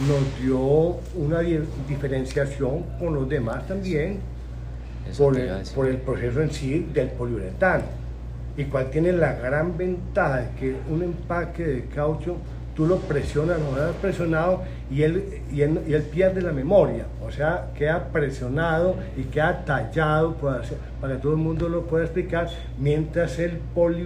nos 0.09 0.43
dio 0.43 0.59
una 1.14 1.41
di- 1.41 1.61
diferenciación 1.88 2.83
con 2.99 3.14
los 3.14 3.29
demás 3.29 3.67
también 3.69 4.19
por 5.19 5.38
el, 5.38 5.62
por 5.75 5.87
el 5.87 5.99
proceso 5.99 6.41
en 6.41 6.50
sí 6.50 6.88
del 6.93 7.09
poliuretano. 7.11 7.85
Y 8.56 8.64
cual 8.64 8.90
tiene 8.90 9.12
la 9.12 9.32
gran 9.34 9.76
ventaja 9.76 10.37
de 10.38 10.49
que 10.58 10.76
un 10.88 11.02
empaque 11.02 11.64
de 11.66 11.84
caucho 11.87 12.37
tú 12.76 12.87
lo 12.87 12.96
presionas, 12.99 13.58
lo 13.61 13.80
has 13.82 13.94
presionado 13.96 14.62
y 14.90 15.02
él, 15.02 15.25
y, 15.52 15.62
él, 15.62 15.80
y 15.87 15.94
él 15.94 16.02
pierde 16.02 16.42
la 16.42 16.50
memoria, 16.52 17.06
o 17.25 17.30
sea, 17.30 17.66
queda 17.78 18.08
presionado 18.08 18.96
y 19.16 19.23
queda 19.25 19.64
tallado 19.64 20.34
para, 20.34 20.62
que 20.62 21.20
todo 21.23 21.32
el 21.32 21.38
mundo 21.38 21.68
lo 21.68 21.82
pueda 21.82 22.04
explicar, 22.04 22.49
mientras 22.80 23.38
el 23.38 23.58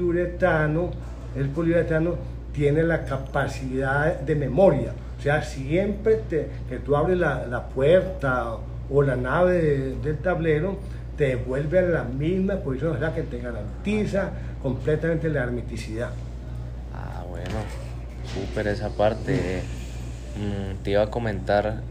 poliuretano, 0.02 0.90
el 1.36 1.48
poliuretano 1.48 2.16
tiene 2.52 2.82
la 2.82 3.04
capacidad 3.04 4.20
de 4.20 4.34
memoria, 4.34 4.92
o 5.18 5.22
sea, 5.22 5.42
siempre 5.42 6.16
te- 6.28 6.48
que 6.68 6.76
tú 6.78 6.94
abres 6.96 7.18
la, 7.18 7.46
la 7.46 7.68
puerta 7.68 8.56
o 8.90 9.02
la 9.02 9.16
nave 9.16 9.54
de- 9.62 9.96
del 9.96 10.18
tablero, 10.18 10.76
te 11.18 11.36
devuelve 11.36 11.80
a 11.80 11.82
la 11.82 12.04
misma 12.04 12.54
posición, 12.56 12.96
o 12.96 12.98
sea, 12.98 13.12
que 13.12 13.24
te 13.24 13.38
garantiza 13.40 14.30
completamente 14.62 15.28
la 15.28 15.42
hermeticidad. 15.42 16.10
Ah, 16.94 17.24
bueno, 17.28 17.56
súper 18.32 18.68
esa 18.68 18.88
parte. 18.90 19.62
mm, 20.36 20.82
te 20.84 20.92
iba 20.92 21.02
a 21.02 21.10
comentar 21.10 21.82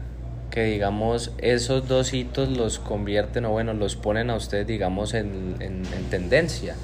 que 0.50 0.64
digamos 0.64 1.32
esos 1.36 1.86
dos 1.86 2.14
hitos 2.14 2.48
los 2.48 2.78
convierten 2.78 3.44
o 3.44 3.50
bueno 3.50 3.74
los 3.74 3.96
ponen 3.96 4.30
a 4.30 4.34
ustedes 4.34 4.66
digamos 4.66 5.12
en, 5.12 5.56
en, 5.60 5.82
tendencia 6.08 6.74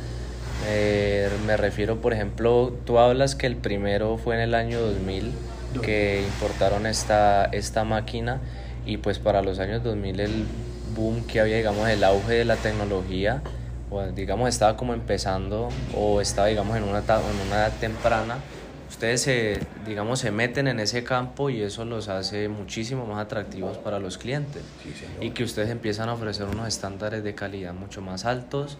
eh, 0.69 1.31
me 1.47 1.57
refiero 1.57 1.99
por 2.03 2.13
ejemplo 2.13 2.77
tú 2.85 2.99
hablas 2.99 3.35
que 3.35 3.47
el 3.47 3.57
primero 3.57 4.19
fue 4.19 4.35
en 4.35 4.43
el 4.43 4.55
año 4.55 4.81
2000 4.81 5.33
que 5.81 6.23
importaron 6.23 6.85
esta, 6.87 7.47
esta 7.47 7.85
máquina 7.85 8.41
y 8.85 8.99
pues 8.99 9.19
para 9.19 9.41
los 9.41 9.59
años 9.59 9.83
2000 9.83 10.21
el 10.21 10.45
boom 10.95 11.25
que 11.27 11.41
había 11.41 11.57
digamos 11.57 11.89
el 11.89 12.03
auge 12.05 12.35
de 12.35 12.45
la 12.45 12.57
tecnología 12.57 13.43
o 13.91 14.03
digamos 14.03 14.49
estaba 14.49 14.77
como 14.77 14.95
empezando 14.95 15.69
o 15.97 16.21
estaba 16.21 16.49
digamos 16.49 16.77
en 16.77 16.85
una, 16.85 16.99
en 16.99 17.47
una 17.47 17.57
edad 17.57 17.73
temprana 17.81 18.39
ustedes 18.95 19.23
se, 19.23 19.59
digamos, 19.85 20.21
se 20.21 20.31
meten 20.31 20.69
en 20.69 20.79
ese 20.79 21.03
campo 21.03 21.51
y 21.51 21.61
eso 21.63 21.85
los 21.85 22.09
hace 22.09 22.49
muchísimo 22.49 23.07
más 23.07 23.19
atractivos 23.19 23.77
para 23.77 23.99
los 23.99 24.19
clientes. 24.19 24.63
y 25.21 25.31
que 25.31 25.43
ustedes 25.43 25.71
empiezan 25.71 26.09
a 26.09 26.15
ofrecer 26.15 26.47
unos 26.47 26.69
estándares 26.69 27.25
de 27.25 27.35
calidad 27.35 27.75
mucho 27.75 28.01
más 28.03 28.25
altos, 28.25 28.79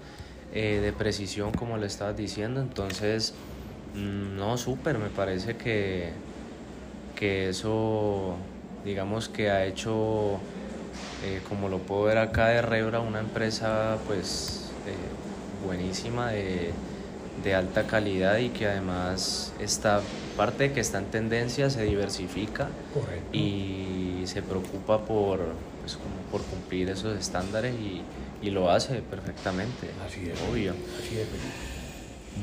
eh, 0.55 0.79
de 0.81 0.93
precisión, 0.93 1.51
como 1.51 1.79
le 1.79 1.87
estabas 1.87 2.17
diciendo. 2.17 2.61
Entonces, 2.61 3.35
mm, 3.95 4.37
no, 4.37 4.57
súper, 4.57 4.99
me 4.99 5.09
parece 5.09 5.57
que, 5.57 6.11
que 7.17 7.49
eso, 7.49 8.37
digamos, 8.85 9.29
que 9.29 9.51
ha 9.51 9.65
hecho, 9.65 10.39
eh, 11.25 11.41
como 11.49 11.69
lo 11.69 11.79
puedo 11.79 12.05
ver 12.05 12.19
acá 12.19 12.49
de 12.49 12.63
Rebra, 12.63 13.01
una 13.01 13.21
empresa, 13.21 13.99
pues, 14.07 14.71
eh, 14.87 15.67
buenísima 15.67 16.31
de 16.31 16.73
de 17.43 17.55
alta 17.55 17.87
calidad 17.87 18.39
y 18.39 18.51
que 18.51 18.67
además 18.67 19.53
esta 19.61 20.01
parte 20.37 20.73
que 20.73 20.81
está 20.81 20.99
en 20.99 21.07
tendencia 21.07 21.69
se 21.71 21.85
diversifica 21.85 22.69
y 23.33 24.23
se 24.25 24.43
preocupa 24.43 25.05
por, 25.05 25.41
pues, 25.81 25.97
como 25.97 26.15
por 26.31 26.43
cumplir 26.43 26.91
esos 26.91 27.19
estándares 27.19 27.75
y, 27.75 28.03
y, 28.47 28.51
lo 28.51 28.71
hace 28.71 29.01
perfectamente. 29.03 29.91
Así 30.07 30.29
es. 30.31 30.41
Obvio. 30.51 30.75
Así 30.99 31.19
es. 31.19 31.27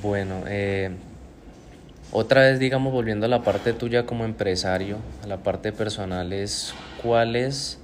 Bueno, 0.02 0.44
eh, 0.48 0.92
otra 2.12 2.42
vez, 2.42 2.60
digamos, 2.60 2.92
volviendo 2.94 3.26
a 3.26 3.30
la 3.30 3.44
parte 3.44 3.74
tuya 3.74 4.06
como 4.06 4.26
empresario, 4.26 4.98
a 5.24 5.28
la 5.28 5.38
parte 5.38 5.72
personal, 5.72 6.34
es 6.34 6.74
cuáles 7.02 7.80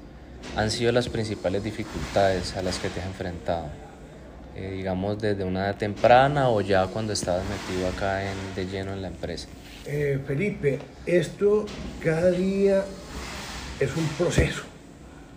han 0.56 0.72
sido 0.72 0.92
las 0.92 1.10
principales 1.10 1.64
dificultades 1.64 2.56
a 2.56 2.62
las 2.62 2.80
que 2.80 2.90
te 2.90 3.00
has 3.00 3.08
enfrentado. 3.08 3.68
Eh, 4.56 4.72
digamos, 4.78 5.22
desde 5.22 5.44
una 5.44 5.66
edad 5.66 5.78
temprana 5.78 6.50
o 6.50 6.62
ya 6.62 6.88
cuando 6.88 7.14
estabas 7.14 7.44
metido 7.48 7.88
acá 7.90 8.24
en, 8.24 8.36
de 8.56 8.66
lleno 8.66 8.92
en 8.94 9.04
la 9.04 9.10
empresa? 9.10 9.48
Eh, 9.86 10.20
Felipe, 10.26 10.80
esto 11.06 11.68
cada 12.04 12.32
día 12.32 12.84
es 13.80 13.96
un 13.96 14.08
proceso. 14.18 14.64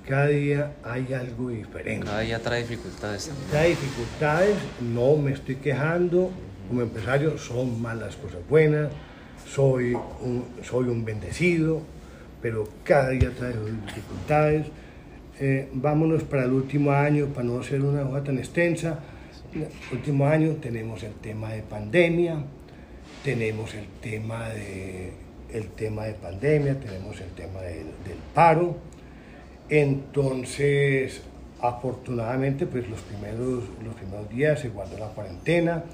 Cada 0.09 0.28
día 0.28 0.73
hay 0.83 1.12
algo 1.12 1.50
diferente. 1.50 2.07
Cada 2.07 2.21
día 2.21 2.38
trae 2.38 2.62
dificultades. 2.62 3.30
Trae 3.50 3.69
dificultades, 3.69 4.57
no 4.80 5.16
me 5.16 5.33
estoy 5.33 5.57
quejando. 5.57 6.30
Como 6.66 6.80
empresario 6.80 7.37
son 7.37 7.83
malas 7.83 8.16
cosas 8.16 8.40
buenas, 8.49 8.90
soy 9.47 9.92
un, 9.95 10.47
soy 10.62 10.88
un 10.88 11.04
bendecido, 11.04 11.83
pero 12.40 12.66
cada 12.85 13.11
día 13.11 13.30
trae 13.37 13.52
dificultades. 13.87 14.66
Eh, 15.42 15.68
vámonos 15.73 16.23
para 16.25 16.44
el 16.44 16.52
último 16.52 16.92
año, 16.92 17.28
para 17.28 17.44
no 17.44 17.62
ser 17.62 17.80
una 17.80 18.02
hoja 18.02 18.23
tan 18.23 18.37
extensa. 18.37 18.99
El 19.54 19.68
último 19.90 20.26
año 20.26 20.56
tenemos 20.61 21.02
el 21.02 21.14
tema 21.14 21.52
de 21.52 21.62
pandemia, 21.62 22.44
tenemos 23.25 23.75
el 23.75 23.87
tema 24.02 24.50
de, 24.50 25.12
el 25.50 25.68
tema 25.68 26.04
de 26.04 26.12
pandemia, 26.12 26.78
tenemos 26.78 27.18
el 27.23 27.30
tema 27.30 27.62
del, 27.62 27.87
paro. 28.35 28.76
Entonces, 29.70 31.23
afortunadamente, 31.62 32.66
pues 32.66 32.87
los 32.90 33.00
primeros, 33.00 33.64
los 33.83 33.94
primeros 33.94 34.29
días 34.29 34.61
se 34.61 34.68
guardó 34.68 34.98
la 34.98 35.09
cuarentena. 35.09 35.85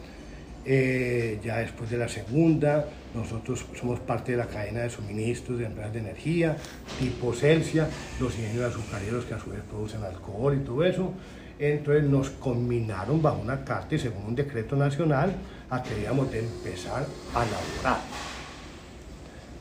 Eh, 0.64 1.38
ya 1.44 1.58
después 1.58 1.88
de 1.88 1.98
la 1.98 2.08
segunda, 2.08 2.86
nosotros 3.16 3.64
somos 3.78 3.98
parte 4.00 4.32
de 4.32 4.38
la 4.38 4.46
cadena 4.46 4.80
de 4.80 4.90
suministros 4.90 5.58
de 5.58 5.66
empresas 5.66 5.92
de 5.92 5.98
energía, 6.00 6.56
tipo 6.98 7.32
Celsia, 7.32 7.88
los 8.20 8.36
ingenieros 8.38 8.74
azucareros 8.74 9.24
que 9.24 9.34
a 9.34 9.38
su 9.38 9.50
vez 9.50 9.60
producen 9.68 10.04
alcohol 10.04 10.56
y 10.60 10.64
todo 10.64 10.84
eso. 10.84 11.12
Entonces 11.58 12.04
nos 12.04 12.30
combinaron 12.30 13.22
bajo 13.22 13.40
una 13.40 13.64
carta 13.64 13.94
y 13.94 13.98
según 13.98 14.26
un 14.26 14.34
decreto 14.34 14.76
nacional 14.76 15.32
a 15.70 15.82
que 15.82 15.94
debíamos 15.94 16.30
de 16.30 16.40
empezar 16.40 17.06
a 17.34 17.38
laborar. 17.38 18.00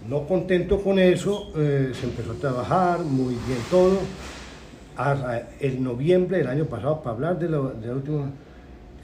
No 0.10 0.28
contento 0.28 0.84
con 0.84 1.00
eso, 1.00 1.52
eh, 1.56 1.92
se 2.00 2.06
empezó 2.06 2.34
a 2.34 2.36
trabajar 2.36 3.00
muy 3.00 3.34
bien 3.48 3.60
todo. 3.72 4.00
En 5.60 5.84
noviembre 5.84 6.38
del 6.38 6.48
año 6.48 6.66
pasado, 6.66 7.02
para 7.02 7.16
hablar 7.16 7.40
de 7.40 7.50
la, 7.50 7.58
de 7.58 7.88
la 7.88 7.94
última 7.94 8.30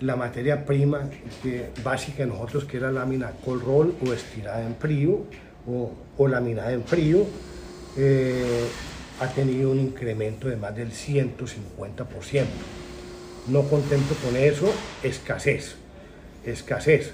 la 0.01 0.15
materia 0.15 0.65
prima 0.65 1.09
que, 1.41 1.69
básica 1.83 2.23
de 2.23 2.29
nosotros, 2.29 2.65
que 2.65 2.77
era 2.77 2.91
lámina 2.91 3.31
cold 3.45 3.63
roll 3.63 3.95
o 4.05 4.13
estirada 4.13 4.65
en 4.65 4.75
frío 4.75 5.25
o, 5.67 5.91
o 6.17 6.27
laminada 6.27 6.71
en 6.73 6.83
frío, 6.83 7.25
eh, 7.97 8.67
ha 9.19 9.27
tenido 9.27 9.71
un 9.71 9.79
incremento 9.79 10.47
de 10.47 10.57
más 10.57 10.75
del 10.75 10.91
150%. 10.91 12.45
No 13.47 13.63
contento 13.63 14.15
con 14.25 14.35
eso, 14.35 14.71
escasez, 15.03 15.75
escasez. 16.45 17.13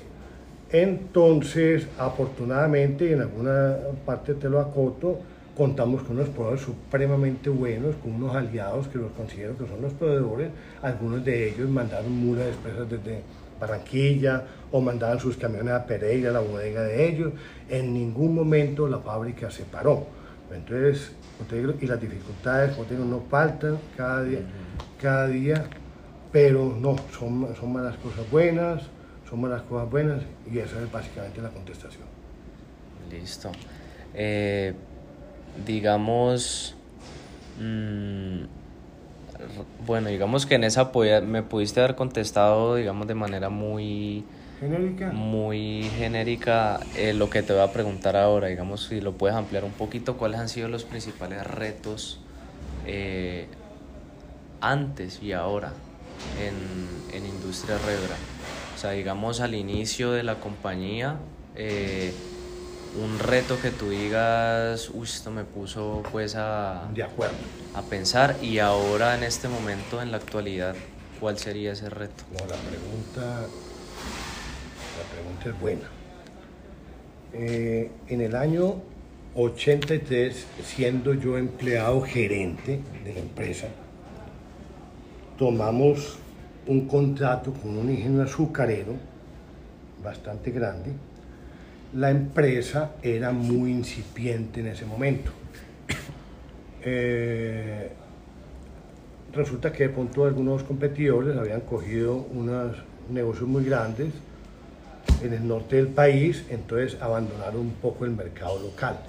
Entonces, 0.72 1.88
afortunadamente, 1.98 3.12
en 3.12 3.22
alguna 3.22 3.78
parte 4.06 4.34
te 4.34 4.50
lo 4.50 4.60
acoto, 4.60 5.20
contamos 5.58 6.04
con 6.04 6.18
unos 6.18 6.30
proveedores 6.30 6.62
supremamente 6.62 7.50
buenos, 7.50 7.96
con 7.96 8.14
unos 8.14 8.36
aliados 8.36 8.88
que 8.88 9.00
los 9.00 9.12
considero 9.14 9.58
que 9.58 9.66
son 9.68 9.82
los 9.82 9.92
proveedores. 9.94 10.52
Algunos 10.84 11.26
de 11.26 11.50
ellos 11.50 11.68
mandaron 11.68 12.12
mulas 12.12 12.46
expresas 12.48 12.88
desde 12.88 13.24
Barranquilla 13.60 14.46
o 14.72 14.80
mandaban 14.80 15.20
sus 15.20 15.36
camiones 15.36 15.74
a 15.74 15.86
Pereira, 15.86 16.32
la 16.32 16.42
bodega 16.42 16.84
de 16.84 17.10
ellos. 17.10 17.34
En 17.70 17.92
ningún 17.92 18.36
momento 18.36 18.88
la 18.88 19.00
fábrica 19.00 19.50
se 19.50 19.64
paró. 19.64 20.06
Entonces, 20.54 21.12
y 21.82 21.86
las 21.88 22.00
dificultades, 22.00 22.76
como 22.76 23.06
no 23.06 23.24
faltan 23.30 23.80
cada 23.98 24.24
día, 24.24 24.40
cada 25.02 25.28
día, 25.28 25.66
pero 26.32 26.78
no, 26.80 26.96
son, 27.18 27.56
son 27.60 27.74
malas 27.74 27.98
cosas 27.98 28.30
buenas, 28.30 28.84
son 29.28 29.42
malas 29.42 29.64
cosas 29.64 29.90
buenas 29.90 30.22
y 30.50 30.60
esa 30.60 30.82
es 30.82 30.92
básicamente 30.92 31.42
la 31.42 31.50
contestación. 31.50 32.06
Listo. 33.12 33.52
Eh, 34.14 34.74
digamos, 35.66 36.76
mm, 37.60 38.44
bueno, 39.86 40.10
digamos 40.10 40.46
que 40.46 40.56
en 40.56 40.64
esa 40.64 40.92
me 41.26 41.44
pudiste 41.44 41.80
haber 41.80 41.96
contestado, 41.96 42.76
digamos, 42.76 43.08
de 43.08 43.16
manera 43.16 43.50
muy... 43.50 44.26
Genérica. 44.60 45.12
Muy 45.12 45.84
genérica 45.98 46.80
eh, 46.96 47.14
lo 47.14 47.30
que 47.30 47.44
te 47.44 47.54
voy 47.54 47.62
a 47.62 47.72
preguntar 47.72 48.16
ahora, 48.16 48.48
digamos, 48.48 48.86
si 48.88 49.02
lo 49.02 49.14
puedes 49.14 49.38
ampliar 49.38 49.64
un 49.64 49.72
poquito, 49.72 50.18
cuáles 50.18 50.40
han 50.40 50.50
sido 50.50 50.68
los 50.68 50.84
principales 50.84 51.46
retos 51.46 52.20
eh, 52.88 53.46
antes 54.60 55.22
y 55.22 55.34
ahora 55.34 55.74
en, 56.42 57.16
en 57.16 57.26
Industria 57.28 57.78
Rebra. 57.78 58.16
O 58.76 58.80
sea, 58.80 58.92
digamos, 58.92 59.42
al 59.42 59.54
inicio 59.54 60.12
de 60.12 60.24
la 60.24 60.36
compañía, 60.36 61.18
eh, 61.56 62.14
un 62.96 63.20
reto 63.20 63.60
que 63.62 63.72
tú 63.72 63.90
digas, 63.90 64.90
uy, 64.94 65.04
esto 65.06 65.32
me 65.32 65.44
puso 65.44 66.04
pues 66.12 66.36
a, 66.36 66.88
de 66.94 67.04
acuerdo. 67.04 67.36
a 67.74 67.82
pensar 67.82 68.38
y 68.42 68.60
ahora 68.60 69.16
en 69.16 69.24
este 69.24 69.48
momento, 69.48 70.02
en 70.02 70.12
la 70.12 70.18
actualidad, 70.18 70.76
¿cuál 71.20 71.38
sería 71.38 71.74
ese 71.74 71.90
reto? 71.90 72.24
No, 72.32 72.40
la 72.40 72.56
pregunta, 72.56 73.42
la 74.98 75.14
pregunta 75.14 75.50
es 75.50 75.60
buena. 75.60 75.90
Eh, 77.34 77.92
en 78.08 78.22
el 78.22 78.36
año 78.36 78.82
83, 79.36 80.46
siendo 80.66 81.14
yo 81.14 81.38
empleado 81.38 82.02
gerente 82.02 82.80
de 83.04 83.14
la 83.14 83.20
empresa, 83.20 83.68
tomamos 85.38 86.18
un 86.66 86.88
contrato 86.88 87.54
con 87.54 87.78
un 87.78 87.90
ingeniero 87.90 88.24
azucarero 88.24 88.96
bastante 90.04 90.52
grande 90.52 90.92
la 91.98 92.12
empresa 92.12 92.92
era 93.02 93.32
muy 93.32 93.72
incipiente 93.72 94.60
en 94.60 94.68
ese 94.68 94.86
momento. 94.86 95.32
Eh, 96.90 97.90
resulta 99.34 99.74
que 99.74 99.88
de 99.88 99.90
pronto 99.90 100.24
algunos 100.24 100.64
competidores 100.64 101.36
habían 101.36 101.62
cogido 101.62 102.16
unos 102.32 102.78
negocios 103.10 103.50
muy 103.50 103.66
grandes 103.66 104.14
en 105.22 105.34
el 105.34 105.46
norte 105.46 105.76
del 105.76 105.88
país, 105.88 106.46
entonces 106.50 107.02
abandonaron 107.02 107.62
un 107.62 107.74
poco 107.74 108.06
el 108.06 108.12
mercado 108.12 108.60
local. 108.60 109.00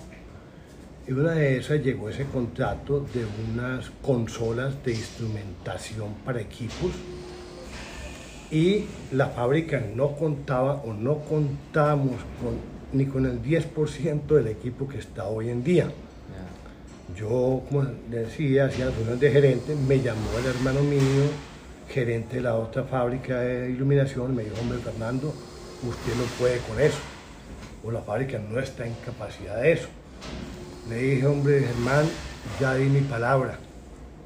Y 1.07 1.13
una 1.13 1.33
de 1.33 1.59
esas 1.59 1.85
llegó 1.85 2.09
ese 2.09 2.25
contrato 2.25 3.07
de 3.15 3.25
unas 3.53 3.91
consolas 4.03 4.83
de 4.83 4.93
instrumentación 4.93 6.15
para 6.25 6.41
equipos 6.41 6.91
y 8.51 8.87
la 9.13 9.29
fábrica 9.29 9.81
no 9.95 10.17
contaba 10.17 10.83
o 10.85 10.95
no 10.95 11.19
contamos 11.19 12.17
con, 12.43 12.78
ni 12.93 13.07
con 13.07 13.27
el 13.27 13.43
10% 13.43 14.27
del 14.27 14.49
equipo 14.49 14.89
que 14.89 14.99
está 14.99 15.27
hoy 15.27 15.51
en 15.51 15.63
día. 15.63 15.91
Yo, 17.17 17.63
como 17.69 17.85
decía, 18.11 18.67
hacía 18.67 18.91
funciones 18.91 19.21
de 19.21 19.31
gerente, 19.31 19.75
me 19.75 20.01
llamó 20.01 20.29
el 20.39 20.47
hermano 20.47 20.83
mío, 20.83 21.01
gerente 21.89 22.37
de 22.37 22.43
la 22.43 22.55
otra 22.55 22.85
fábrica 22.85 23.41
de 23.41 23.71
iluminación, 23.71 24.37
me 24.37 24.45
dijo, 24.45 24.57
hombre 24.61 24.79
Fernando, 24.79 25.29
usted 25.83 26.15
no 26.17 26.25
puede 26.39 26.59
con 26.59 26.79
eso, 26.81 26.99
o 27.83 27.91
la 27.91 28.03
fábrica 28.03 28.39
no 28.39 28.61
está 28.61 28.87
en 28.87 28.95
capacidad 29.05 29.61
de 29.61 29.73
eso. 29.73 29.89
Le 30.89 30.97
dije, 30.97 31.27
hombre 31.27 31.61
Germán, 31.61 32.07
ya 32.61 32.75
di 32.75 32.89
mi 32.89 33.01
palabra, 33.01 33.59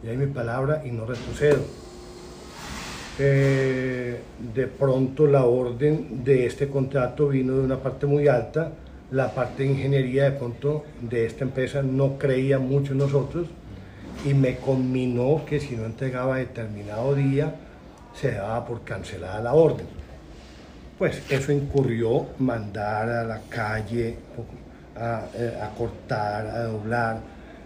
ya 0.03 0.11
di 0.11 0.17
mi 0.17 0.27
palabra 0.27 0.83
y 0.85 0.91
no 0.91 1.07
retrocedo. 1.07 1.82
Eh, 3.19 4.19
de 4.55 4.67
pronto 4.67 5.27
la 5.27 5.45
orden 5.45 6.25
de 6.25 6.47
este 6.47 6.69
contrato 6.69 7.29
vino 7.29 7.55
de 7.59 7.65
una 7.65 7.77
parte 7.77 8.07
muy 8.07 8.27
alta, 8.27 8.73
la 9.11 9.35
parte 9.35 9.65
de 9.65 9.71
ingeniería 9.71 10.25
de 10.25 10.33
pronto 10.33 10.85
de 11.01 11.27
esta 11.27 11.45
empresa 11.45 11.83
no 11.83 12.17
creía 12.17 12.59
mucho 12.59 12.93
en 12.93 12.99
nosotros 12.99 13.49
y 14.25 14.33
me 14.33 14.57
conminó 14.57 15.45
que 15.45 15.61
si 15.61 15.77
no 15.77 15.85
entregaba 15.85 16.39
determinado 16.39 17.15
día 17.15 17.55
se 18.15 18.33
daba 18.33 18.65
por 18.65 18.83
cancelada 18.83 19.43
la 19.43 19.53
orden. 19.53 19.87
Pues 20.99 21.23
eso 21.31 21.53
incurrió 21.53 22.29
mandar 22.39 23.11
a 23.11 23.25
la 23.25 23.41
calle 23.49 24.17
a, 24.97 25.27
eh, 25.35 25.59
a 25.61 25.69
cortar, 25.75 26.47
a 26.47 26.65
doblar, 26.65 27.21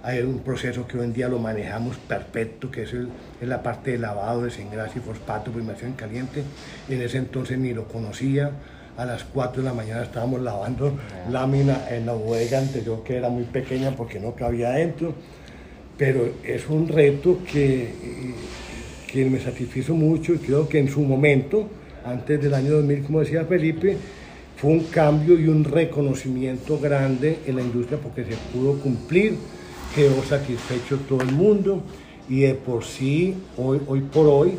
hay 0.06 0.20
un 0.20 0.38
proceso 0.38 0.86
que 0.86 0.96
hoy 0.96 1.04
en 1.04 1.12
día 1.12 1.28
lo 1.28 1.40
manejamos 1.40 1.96
perfecto, 1.96 2.70
que 2.70 2.84
es, 2.84 2.94
la 3.40 3.60
parte 3.60 3.90
de 3.90 3.98
lavado, 3.98 4.42
desengrase 4.44 5.00
y 5.00 5.02
fosfato, 5.02 5.50
primación 5.50 5.94
caliente. 5.94 6.44
En 6.88 7.02
ese 7.02 7.18
entonces 7.18 7.58
ni 7.58 7.74
lo 7.74 7.88
conocía. 7.88 8.52
A 8.96 9.04
las 9.04 9.24
4 9.24 9.62
de 9.62 9.68
la 9.68 9.74
mañana 9.74 10.04
estábamos 10.04 10.40
lavando 10.42 10.96
lámina 11.28 11.88
en 11.90 12.06
la 12.06 12.12
bodega 12.12 12.60
anterior, 12.60 13.02
que 13.02 13.16
era 13.16 13.30
muy 13.30 13.42
pequeña 13.44 13.90
porque 13.96 14.20
no 14.20 14.32
cabía 14.36 14.68
adentro. 14.68 15.12
Pero 15.98 16.34
es 16.44 16.68
un 16.68 16.86
reto 16.86 17.40
que, 17.44 17.92
que 19.10 19.24
me 19.24 19.40
satisfizo 19.40 19.92
mucho 19.94 20.34
y 20.34 20.38
creo 20.38 20.68
que 20.68 20.78
en 20.78 20.88
su 20.88 21.00
momento, 21.00 21.68
antes 22.04 22.40
del 22.40 22.54
año 22.54 22.74
2000, 22.74 23.02
como 23.02 23.20
decía 23.20 23.44
Felipe, 23.44 23.96
fue 24.56 24.70
un 24.70 24.84
cambio 24.84 25.36
y 25.36 25.48
un 25.48 25.64
reconocimiento 25.64 26.78
grande 26.78 27.40
en 27.44 27.56
la 27.56 27.62
industria 27.62 27.98
porque 28.00 28.24
se 28.24 28.36
pudo 28.52 28.78
cumplir 28.78 29.34
quedó 29.94 30.22
satisfecho 30.22 30.98
todo 31.08 31.22
el 31.22 31.32
mundo 31.32 31.82
y 32.28 32.40
de 32.40 32.54
por 32.54 32.84
sí, 32.84 33.36
hoy, 33.56 33.80
hoy 33.86 34.00
por 34.00 34.26
hoy, 34.26 34.58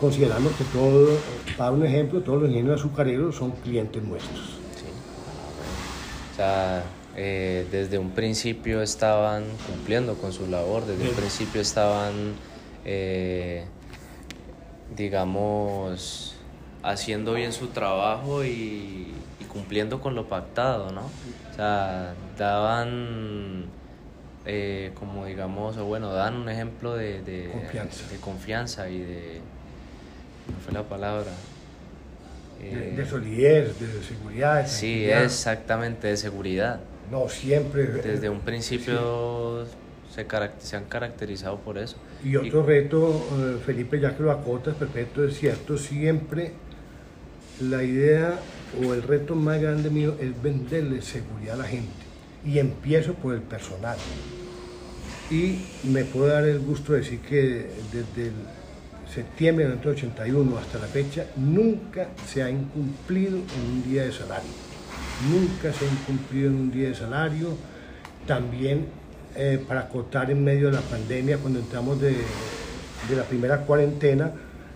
consideramos 0.00 0.52
que 0.52 0.64
todo, 0.64 1.08
para 1.56 1.72
un 1.72 1.84
ejemplo, 1.84 2.20
todos 2.20 2.42
los 2.42 2.50
ingenieros 2.50 2.80
azucareros 2.80 3.36
son 3.36 3.50
clientes 3.52 4.02
nuestros. 4.02 4.40
Sí. 4.76 4.86
O 6.32 6.36
sea, 6.36 6.84
eh, 7.16 7.66
desde 7.70 7.98
un 7.98 8.10
principio 8.10 8.80
estaban 8.82 9.44
cumpliendo 9.66 10.14
con 10.14 10.32
su 10.32 10.46
labor, 10.46 10.84
desde 10.86 11.08
un 11.08 11.14
principio 11.14 11.60
estaban, 11.60 12.12
eh, 12.84 13.64
digamos, 14.96 16.36
haciendo 16.82 17.34
bien 17.34 17.52
su 17.52 17.68
trabajo 17.68 18.44
y, 18.44 19.14
y 19.40 19.44
cumpliendo 19.48 20.00
con 20.00 20.14
lo 20.14 20.28
pactado, 20.28 20.92
¿no? 20.92 21.02
O 21.50 21.54
sea, 21.56 22.14
daban 22.38 23.64
eh, 24.46 24.92
como 24.98 25.26
digamos, 25.26 25.76
o 25.76 25.84
bueno, 25.84 26.12
dan 26.12 26.34
un 26.34 26.48
ejemplo 26.48 26.94
de, 26.96 27.22
de, 27.22 27.50
confianza. 28.20 28.88
y 28.88 28.98
de, 28.98 29.40
no 30.48 30.60
fue 30.62 30.72
la 30.72 30.82
palabra. 30.82 31.30
de, 32.60 33.00
eh, 33.00 33.06
solidez, 33.08 33.78
de 33.80 34.02
seguridad. 34.02 34.66
sí, 34.66 35.04
exactamente, 35.04 36.08
de 36.08 36.16
seguridad. 36.16 36.80
No, 37.10 37.28
siempre. 37.28 37.84
Desde 37.84 38.28
un 38.28 38.40
principio 38.40 39.66
se, 40.14 40.26
se, 40.58 40.76
han 40.76 40.84
caracterizado 40.84 41.58
por 41.58 41.78
eso. 41.78 41.96
Y 42.24 42.36
otro 42.36 42.62
reto, 42.62 43.26
eh, 43.38 43.58
Felipe, 43.64 44.00
ya 44.00 44.16
que 44.16 44.22
lo 44.22 44.30
acotas, 44.30 44.74
perfecto, 44.76 45.24
es 45.24 45.38
cierto, 45.38 45.76
siempre 45.76 46.52
la 47.60 47.82
idea 47.82 48.38
o 48.82 48.94
el 48.94 49.02
reto 49.02 49.34
más 49.34 49.60
grande 49.60 49.90
mío 49.90 50.16
es 50.20 50.42
venderle 50.42 51.02
seguridad 51.02 51.54
a 51.54 51.58
la 51.58 51.64
gente. 51.64 52.03
Y 52.44 52.58
empiezo 52.58 53.14
por 53.14 53.34
el 53.34 53.40
personal. 53.40 53.96
Y 55.30 55.64
me 55.84 56.04
puedo 56.04 56.26
dar 56.26 56.44
el 56.44 56.60
gusto 56.60 56.92
de 56.92 56.98
decir 57.00 57.20
que 57.20 57.70
desde 57.92 58.32
septiembre 59.12 59.64
de 59.64 59.70
1981 59.70 60.58
hasta 60.58 60.78
la 60.78 60.86
fecha 60.86 61.26
nunca 61.36 62.08
se 62.26 62.42
ha 62.42 62.50
incumplido 62.50 63.38
en 63.38 63.72
un 63.72 63.82
día 63.84 64.04
de 64.04 64.12
salario. 64.12 64.50
Nunca 65.30 65.72
se 65.72 65.86
ha 65.86 65.88
incumplido 65.88 66.48
en 66.48 66.56
un 66.56 66.70
día 66.70 66.88
de 66.88 66.94
salario. 66.94 67.56
También 68.26 68.86
eh, 69.36 69.64
para 69.66 69.80
acotar 69.80 70.30
en 70.30 70.44
medio 70.44 70.66
de 70.66 70.74
la 70.74 70.80
pandemia, 70.80 71.38
cuando 71.38 71.58
entramos 71.58 72.00
de, 72.00 72.10
de, 72.10 73.16
la 73.16 73.24
primera 73.24 73.58
cuarentena, 73.62 74.30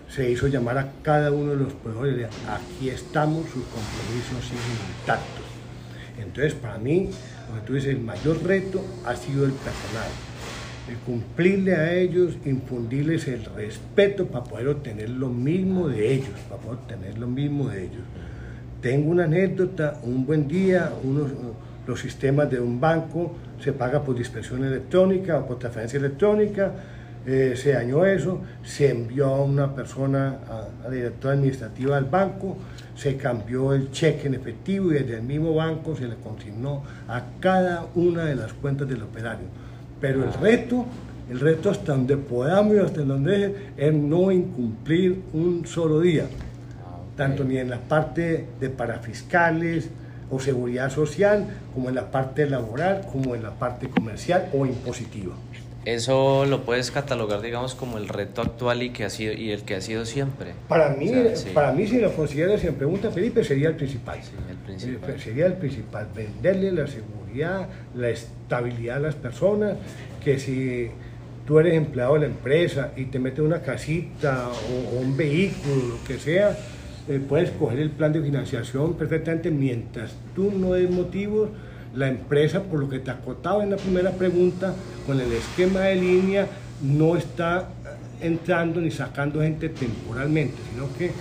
se 0.09 0.29
hizo 0.29 0.47
llamar 0.47 0.77
a 0.77 0.91
cada 1.01 1.31
uno 1.31 1.51
de 1.51 1.57
los 1.57 1.73
proveedores, 1.73 2.27
aquí 2.47 2.89
estamos, 2.89 3.43
sus 3.45 3.63
compromisos 3.63 4.43
siguen 4.43 4.99
intactos. 4.99 5.45
Entonces, 6.19 6.53
para 6.55 6.77
mí, 6.77 7.09
dices, 7.73 7.89
el 7.93 8.01
mayor 8.01 8.43
reto 8.43 8.83
ha 9.05 9.15
sido 9.15 9.45
el 9.45 9.51
personal 9.51 10.09
cumplirle 10.95 11.75
a 11.75 11.93
ellos, 11.93 12.37
infundirles 12.45 13.27
el 13.27 13.45
respeto 13.45 14.27
para 14.27 14.43
poder 14.43 14.67
obtener 14.69 15.09
lo 15.09 15.29
mismo 15.29 15.87
de 15.87 16.13
ellos, 16.13 16.39
para 16.49 16.61
poder 16.61 16.79
obtener 16.79 17.17
lo 17.17 17.27
mismo 17.27 17.69
de 17.69 17.83
ellos. 17.83 18.01
Tengo 18.81 19.11
una 19.11 19.25
anécdota, 19.25 19.99
un 20.03 20.25
buen 20.25 20.47
día, 20.47 20.91
unos, 21.03 21.31
los 21.85 21.99
sistemas 21.99 22.49
de 22.49 22.59
un 22.59 22.79
banco 22.79 23.35
se 23.61 23.73
paga 23.73 24.03
por 24.03 24.17
dispersión 24.17 24.63
electrónica 24.63 25.39
o 25.39 25.47
por 25.47 25.59
transferencia 25.59 25.97
electrónica, 25.97 26.71
eh, 27.25 27.53
se 27.55 27.73
dañó 27.73 28.05
eso, 28.05 28.41
se 28.63 28.89
envió 28.89 29.27
a 29.27 29.43
una 29.43 29.75
persona, 29.75 30.39
a 30.49 30.67
la 30.83 30.89
directora 30.89 31.33
administrativa 31.33 31.95
del 31.95 32.05
banco, 32.05 32.57
se 32.95 33.17
cambió 33.17 33.73
el 33.73 33.91
cheque 33.91 34.27
en 34.27 34.35
efectivo 34.35 34.91
y 34.91 34.95
desde 34.95 35.15
el 35.15 35.23
mismo 35.23 35.53
banco 35.53 35.95
se 35.95 36.07
le 36.07 36.15
consignó 36.15 36.83
a 37.07 37.23
cada 37.39 37.87
una 37.95 38.25
de 38.25 38.35
las 38.35 38.53
cuentas 38.53 38.87
del 38.87 39.03
operario. 39.03 39.47
Pero 39.99 40.23
el 40.23 40.33
reto, 40.33 40.85
el 41.29 41.39
reto 41.39 41.69
hasta 41.69 41.93
donde 41.93 42.17
podamos 42.17 42.75
y 42.75 42.79
hasta 42.79 43.01
donde 43.01 43.73
es 43.77 43.93
no 43.93 44.31
incumplir 44.31 45.21
un 45.33 45.65
solo 45.65 45.99
día, 45.99 46.25
tanto 47.15 47.43
ni 47.43 47.57
en 47.57 47.69
la 47.69 47.79
parte 47.79 48.47
de 48.59 48.69
parafiscales 48.69 49.89
o 50.29 50.39
seguridad 50.39 50.89
social, 50.89 51.45
como 51.73 51.89
en 51.89 51.95
la 51.95 52.11
parte 52.11 52.49
laboral, 52.49 53.01
como 53.11 53.35
en 53.35 53.43
la 53.43 53.51
parte 53.51 53.89
comercial 53.89 54.49
o 54.53 54.65
impositiva. 54.65 55.35
Eso 55.85 56.45
lo 56.45 56.63
puedes 56.63 56.91
catalogar, 56.91 57.41
digamos, 57.41 57.73
como 57.73 57.97
el 57.97 58.09
reto 58.09 58.41
actual 58.41 58.83
y 58.83 58.89
que 58.89 59.05
ha 59.05 59.09
sido 59.09 59.33
y 59.33 59.51
el 59.51 59.63
que 59.63 59.75
ha 59.75 59.81
sido 59.81 60.05
siempre. 60.05 60.53
Para 60.67 60.89
mí, 60.89 61.11
para 61.53 61.71
mí 61.71 61.87
si 61.87 61.99
lo 61.99 62.13
consideras 62.13 62.63
en 62.65 62.75
pregunta, 62.75 63.11
Felipe, 63.11 63.43
sería 63.43 63.69
el 63.69 63.75
principal. 63.75 64.19
el 64.49 64.57
principal. 64.57 65.09
Eh, 65.09 65.19
sería 65.19 65.45
el 65.45 65.53
principal, 65.53 66.07
venderle 66.13 66.71
la 66.71 66.87
seguridad, 66.87 67.69
la 67.95 68.09
estabilidad 68.09 68.97
a 68.97 68.99
las 68.99 69.15
personas, 69.15 69.77
que 70.23 70.37
si 70.37 70.89
tú 71.47 71.59
eres 71.59 71.73
empleado 71.75 72.15
de 72.15 72.19
la 72.19 72.25
empresa 72.27 72.91
y 72.97 73.05
te 73.05 73.17
metes 73.17 73.39
una 73.39 73.61
casita 73.61 74.49
o, 74.49 74.99
un 74.99 75.15
vehículo, 75.15 75.97
lo 75.97 76.03
que 76.05 76.19
sea, 76.19 76.57
eh, 77.07 77.19
puedes 77.27 77.51
coger 77.51 77.79
el 77.79 77.89
plan 77.89 78.11
de 78.11 78.21
financiación 78.21 78.95
perfectamente 78.95 79.49
mientras 79.49 80.13
tú 80.35 80.51
no 80.51 80.73
des 80.73 80.91
motivos 80.91 81.49
la 81.95 82.07
empresa, 82.07 82.61
por 82.61 82.79
lo 82.79 82.89
que 82.89 82.99
te 82.99 83.11
acotaba 83.11 83.63
en 83.63 83.71
la 83.71 83.77
primera 83.77 84.11
pregunta, 84.11 84.73
con 85.05 85.19
el 85.19 85.31
esquema 85.31 85.81
de 85.81 85.95
línea, 85.95 86.47
no 86.81 87.15
está 87.15 87.69
entrando 88.21 88.81
ni 88.81 88.91
sacando 88.91 89.41
gente 89.41 89.69
temporalmente, 89.69 90.55
sino 90.71 90.87
que, 90.97 91.07
eh, 91.07 91.11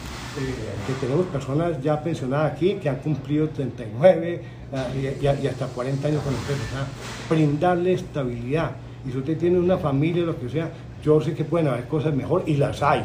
tenemos 1.00 1.26
personas 1.26 1.80
ya 1.82 2.02
pensionadas 2.02 2.52
aquí 2.52 2.74
que 2.74 2.88
han 2.88 2.96
cumplido 2.96 3.48
39 3.48 4.42
ah, 4.72 4.86
y, 4.94 5.46
hasta 5.46 5.66
40 5.66 6.08
años 6.08 6.22
con 6.22 6.32
la 6.32 6.38
empresa. 6.38 6.86
brindarle 7.28 7.92
estabilidad. 7.94 8.72
Y 9.06 9.12
si 9.12 9.18
usted 9.18 9.38
tiene 9.38 9.58
una 9.58 9.78
familia, 9.78 10.24
lo 10.24 10.38
que 10.38 10.48
sea, 10.48 10.70
yo 11.02 11.20
sé 11.20 11.34
que 11.34 11.44
pueden 11.44 11.68
haber 11.68 11.86
cosas 11.86 12.14
mejor 12.14 12.44
y 12.46 12.56
las 12.56 12.82
hay. 12.82 13.02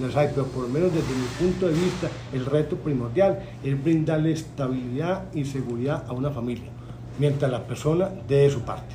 Las 0.00 0.16
hay, 0.16 0.28
pero 0.34 0.46
por 0.46 0.64
lo 0.64 0.68
menos 0.68 0.92
desde 0.92 1.14
mi 1.14 1.26
punto 1.38 1.68
de 1.68 1.74
vista, 1.74 2.08
el 2.32 2.44
reto 2.46 2.76
primordial 2.76 3.38
es 3.62 3.82
brindarle 3.82 4.32
estabilidad 4.32 5.24
y 5.34 5.44
seguridad 5.44 6.04
a 6.08 6.12
una 6.12 6.30
familia 6.30 6.70
mientras 7.18 7.50
la 7.50 7.66
persona 7.66 8.10
dé 8.28 8.50
su 8.50 8.62
parte. 8.62 8.94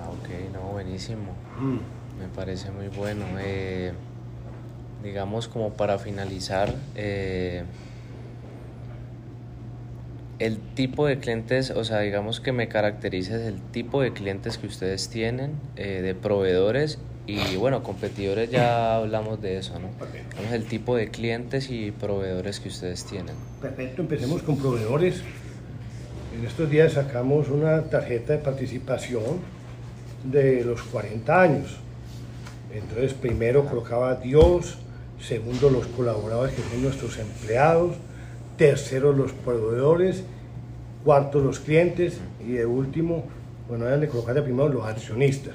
Ah, 0.00 0.10
ok, 0.10 0.52
no, 0.52 0.60
buenísimo. 0.72 1.32
Mm. 1.58 2.20
Me 2.20 2.28
parece 2.34 2.70
muy 2.70 2.88
bueno. 2.88 3.24
Eh, 3.38 3.92
digamos 5.02 5.48
como 5.48 5.70
para 5.72 5.98
finalizar, 5.98 6.74
eh, 6.94 7.64
el 10.38 10.58
tipo 10.58 11.06
de 11.06 11.18
clientes, 11.18 11.70
o 11.70 11.84
sea, 11.84 12.00
digamos 12.00 12.40
que 12.40 12.52
me 12.52 12.68
caracteriza 12.68 13.36
el 13.46 13.60
tipo 13.60 14.02
de 14.02 14.12
clientes 14.12 14.58
que 14.58 14.66
ustedes 14.66 15.08
tienen, 15.08 15.52
eh, 15.76 16.00
de 16.02 16.14
proveedores 16.14 16.98
y 17.26 17.54
bueno, 17.56 17.84
competidores 17.84 18.50
ya 18.50 18.96
hablamos 18.96 19.40
de 19.40 19.58
eso, 19.58 19.78
¿no? 19.78 19.88
Vamos 20.36 20.52
el 20.52 20.64
tipo 20.64 20.96
de 20.96 21.08
clientes 21.08 21.70
y 21.70 21.92
proveedores 21.92 22.58
que 22.58 22.68
ustedes 22.68 23.04
tienen. 23.04 23.36
Perfecto, 23.60 24.02
empecemos 24.02 24.42
con 24.42 24.56
proveedores. 24.56 25.22
En 26.42 26.48
estos 26.48 26.68
días 26.68 26.94
sacamos 26.94 27.48
una 27.50 27.82
tarjeta 27.82 28.32
de 28.32 28.40
participación 28.40 29.22
de 30.24 30.64
los 30.64 30.82
40 30.82 31.40
años. 31.40 31.78
Entonces, 32.74 33.14
primero 33.14 33.64
colocaba 33.64 34.16
Dios, 34.16 34.78
segundo 35.20 35.70
los 35.70 35.86
colaboradores 35.86 36.52
que 36.56 36.62
son 36.62 36.82
nuestros 36.82 37.16
empleados, 37.18 37.94
tercero 38.56 39.12
los 39.12 39.30
proveedores, 39.30 40.24
cuarto 41.04 41.38
los 41.38 41.60
clientes 41.60 42.18
y 42.44 42.54
de 42.54 42.66
último, 42.66 43.22
bueno, 43.68 43.84
de 43.84 44.08
colocar 44.08 44.42
primero 44.42 44.68
los 44.68 44.84
accionistas. 44.84 45.54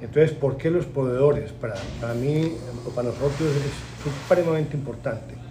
Entonces, 0.00 0.30
¿por 0.30 0.56
qué 0.56 0.70
los 0.70 0.86
proveedores? 0.86 1.50
Para, 1.50 1.74
para 2.00 2.14
mí 2.14 2.52
o 2.86 2.90
para 2.90 3.08
nosotros 3.08 3.40
es 3.40 4.04
supremamente 4.04 4.76
importante. 4.76 5.45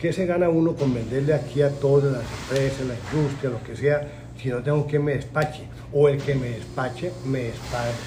¿Qué 0.00 0.12
se 0.12 0.26
gana 0.26 0.48
uno 0.48 0.74
con 0.74 0.94
venderle 0.94 1.34
aquí 1.34 1.60
a 1.60 1.70
todas 1.70 2.12
las 2.12 2.22
empresas, 2.22 2.86
la 2.86 2.94
industria, 2.94 3.50
lo 3.50 3.60
que 3.64 3.74
sea, 3.74 4.06
si 4.40 4.48
no 4.48 4.62
tengo 4.62 4.86
que 4.86 5.00
me 5.00 5.14
despache? 5.14 5.64
O 5.92 6.08
el 6.08 6.18
que 6.18 6.36
me 6.36 6.50
despache, 6.50 7.10
me 7.26 7.40
despache, 7.40 7.98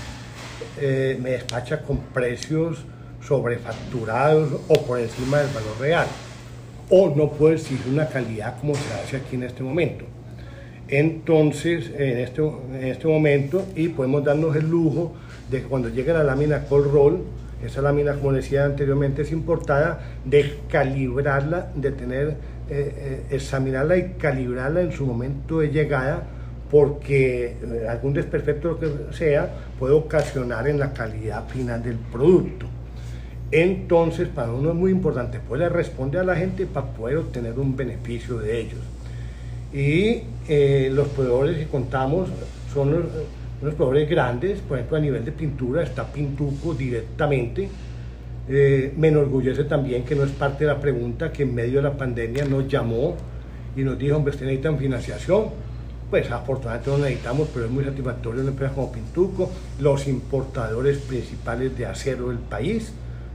eh, 0.80 1.20
me 1.22 1.32
despacha 1.32 1.82
con 1.82 1.98
precios 1.98 2.86
sobrefacturados 3.28 4.54
o 4.70 4.82
por 4.84 5.02
encima 5.02 5.40
del 5.40 5.54
valor 5.54 5.80
real. 5.82 6.08
O 6.90 7.14
no 7.14 7.30
puedo 7.32 7.56
exigir 7.56 7.92
una 7.92 8.08
calidad 8.08 8.58
como 8.62 8.74
se 8.74 8.94
hace 8.94 9.18
aquí 9.18 9.36
en 9.36 9.44
este 9.44 9.62
momento. 9.62 10.06
Entonces, 10.88 11.92
en 11.98 12.20
este, 12.20 12.42
en 12.42 12.86
este 12.86 13.08
momento, 13.10 13.66
y 13.76 13.90
podemos 13.90 14.24
darnos 14.24 14.56
el 14.56 14.70
lujo 14.70 15.12
de 15.50 15.62
que 15.62 15.68
cuando 15.68 15.90
llegue 15.90 16.14
la 16.14 16.24
lámina 16.24 16.64
Cold 16.64 16.90
Roll, 16.90 17.24
esa 17.66 17.82
lámina, 17.82 18.14
como 18.14 18.34
decía 18.34 18.66
anteriormente, 18.66 19.22
es 19.22 19.32
importada, 19.32 20.00
de 20.26 20.60
calibrarla, 20.70 21.72
de 21.76 21.92
tener, 21.92 22.28
eh, 22.30 22.36
eh, 22.70 23.24
examinarla 23.32 23.98
y 23.98 24.14
calibrarla 24.14 24.82
en 24.82 24.92
su 24.92 25.06
momento 25.06 25.60
de 25.60 25.70
llegada, 25.70 26.24
porque 26.70 27.58
eh, 27.62 27.88
algún 27.90 28.14
desperfecto, 28.14 28.80
que 28.80 28.90
sea, 29.12 29.50
puede 29.78 29.94
ocasionar 29.94 30.68
en 30.68 30.80
la 30.80 30.94
calidad 30.94 31.48
final 31.48 31.84
del 31.84 31.98
producto. 31.98 32.66
Entonces, 33.52 34.28
para 34.30 34.52
uno 34.52 34.70
es 34.70 34.76
muy 34.76 34.92
importante 34.92 35.40
poderle 35.40 35.70
responder 35.70 36.22
a 36.22 36.24
la 36.24 36.36
gente 36.36 36.66
para 36.66 36.88
poder 36.88 37.18
obtener 37.18 37.60
un 37.60 37.76
beneficio 37.76 38.38
de 38.38 38.62
ellos. 38.62 38.80
Y 39.74 40.24
los 40.90 41.08
proveedores 41.10 41.58
que 41.58 41.68
contamos 41.68 42.30
son 42.74 42.92
los 42.92 43.04
unos 43.62 43.76
proveedores 43.76 44.10
grandes, 44.10 44.60
por 44.60 44.78
ejemplo 44.78 44.98
a 44.98 45.00
nivel 45.00 45.24
de 45.24 45.32
pintura 45.32 45.84
está 45.84 46.12
Pintuco 46.12 46.74
directamente. 46.74 47.70
Eh, 48.50 48.94
me 48.98 49.10
enorgullece 49.10 49.66
también 49.66 50.04
que 50.04 50.16
no 50.16 50.24
es 50.24 50.32
parte 50.32 50.66
de 50.66 50.74
la 50.74 50.80
pregunta 50.80 51.32
que 51.32 51.44
en 51.44 51.54
medio 51.54 51.78
de 51.78 51.84
la 51.84 51.96
pandemia 51.96 52.44
nos 52.46 52.68
llamó 52.68 53.16
y 53.76 53.84
nos 53.84 53.98
dijo, 53.98 54.18
hombre, 54.18 54.32
¿ustedes 54.32 54.48
necesitan 54.48 54.78
financiación? 54.78 55.46
Pues 56.10 56.30
afortunadamente 56.30 56.90
no 56.90 56.98
necesitamos, 56.98 57.50
pero 57.54 57.66
es 57.66 57.72
muy 57.72 57.86
satisfactorio 57.86 58.42
una 58.42 58.50
empresa 58.50 58.74
como 58.74 58.92
Pintuco, 58.92 59.52
los 59.80 60.08
importadores 60.08 60.98
principales 60.98 61.78
de 61.78 61.86
acero 61.86 62.30
del 62.30 62.40
país, 62.40 62.92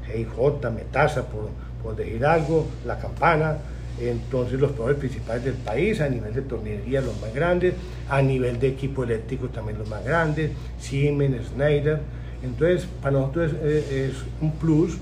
GIJ, 0.07 0.71
Metasa, 0.75 1.25
por, 1.27 1.49
por 1.83 1.97
decir 1.97 2.27
algo, 2.27 2.67
La 2.85 2.99
Campana, 2.99 3.57
entonces 4.01 4.61
los 4.61 4.73
proveedores 4.73 4.99
principales 4.99 5.45
del 5.45 5.55
país, 5.55 6.01
a 6.01 6.09
nivel 6.09 6.35
de 6.35 6.43
tornería 6.43 7.01
los 7.01 7.21
más 7.21 7.33
grandes, 7.35 7.75
a 8.09 8.21
nivel 8.21 8.59
de 8.59 8.69
equipo 8.69 9.05
eléctrico 9.05 9.49
también 9.49 9.79
los 9.79 9.89
más 9.89 10.05
grandes, 10.05 10.51
Siemens, 10.79 11.49
Schneider. 11.49 12.01
Entonces 12.43 12.87
para 13.01 13.13
nosotros 13.13 13.53
es, 13.63 14.15
un 14.41 14.53
plus 14.53 14.99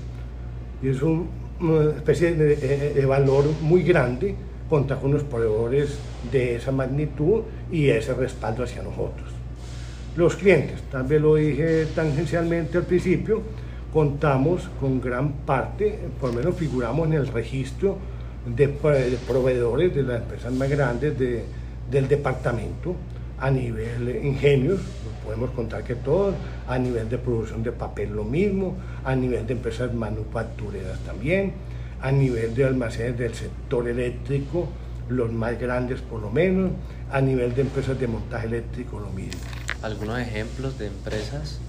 y 0.81 0.89
es 0.89 1.01
una 1.01 1.91
especie 1.95 2.33
de, 2.33 3.05
valor 3.05 3.45
muy 3.61 3.83
grande 3.83 4.35
contar 4.69 4.99
con 4.99 5.11
los 5.11 5.23
proveedores 5.23 5.97
de 6.31 6.55
esa 6.55 6.71
magnitud 6.71 7.43
y 7.71 7.89
ese 7.89 8.13
respaldo 8.13 8.63
hacia 8.63 8.81
nosotros. 8.81 9.29
Los 10.15 10.35
clientes, 10.35 10.81
también 10.89 11.21
lo 11.21 11.35
dije 11.35 11.85
tangencialmente 11.93 12.77
al 12.77 12.85
principio, 12.85 13.41
contamos 13.93 14.69
con 14.79 14.99
gran 14.99 15.31
parte, 15.45 15.99
por 16.19 16.31
lo 16.31 16.37
menos 16.37 16.55
figuramos 16.55 17.07
en 17.07 17.13
el 17.13 17.27
registro 17.27 17.97
de, 18.45 18.67
proveedores 18.67 19.95
de 19.95 20.03
las 20.03 20.21
empresas 20.21 20.53
más 20.53 20.69
grandes 20.69 21.17
del 21.17 22.07
departamento 22.07 22.95
a 23.37 23.51
nivel 23.51 24.25
ingenios, 24.25 24.79
podemos 25.25 25.51
contar 25.51 25.83
que 25.83 25.95
todos, 25.95 26.35
a 26.67 26.77
nivel 26.77 27.09
de 27.09 27.17
producción 27.17 27.63
de 27.63 27.71
papel 27.71 28.11
lo 28.11 28.23
mismo, 28.23 28.75
a 29.03 29.15
nivel 29.15 29.45
de 29.45 29.53
empresas 29.53 29.93
manufactureras 29.93 30.99
también, 30.99 31.53
a 32.01 32.11
nivel 32.11 32.55
de 32.55 32.65
almacenes 32.65 33.17
del 33.17 33.33
sector 33.33 33.87
eléctrico, 33.87 34.69
los 35.09 35.31
más 35.31 35.59
grandes 35.59 36.01
por 36.01 36.21
lo 36.21 36.31
menos, 36.31 36.71
a 37.11 37.21
nivel 37.21 37.53
de 37.55 37.61
empresas 37.61 37.99
de 37.99 38.07
montaje 38.07 38.47
eléctrico 38.47 38.99
lo 38.99 39.09
mismo. 39.09 39.41
¿Algunos 39.81 40.19
ejemplos 40.19 40.77
de 40.77 40.87
empresas? 40.87 41.59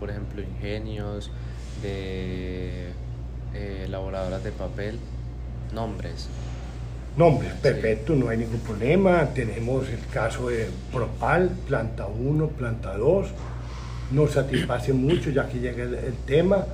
por 0.00 0.08
ejemplo, 0.08 0.40
ingenios, 0.40 1.30
de 1.82 2.88
eh, 3.54 3.82
elaboradoras 3.84 4.42
de 4.42 4.50
papel. 4.50 4.98
Nombres. 5.72 6.28
Nombres, 7.16 7.52
perfecto, 7.54 8.14
no 8.14 8.28
hay 8.28 8.38
ningún 8.38 8.60
problema. 8.60 9.26
Tenemos 9.34 9.88
el 9.88 9.98
caso 10.12 10.48
de 10.48 10.68
Propal, 10.92 11.50
planta 11.66 12.06
1, 12.06 12.48
planta 12.50 12.96
2. 12.96 13.26
Nos 14.12 14.30
satisface 14.30 14.92
mucho 14.94 15.30
ya 15.30 15.48
que 15.48 15.58
llega 15.58 15.82
el, 15.82 16.14
tema. 16.26 16.64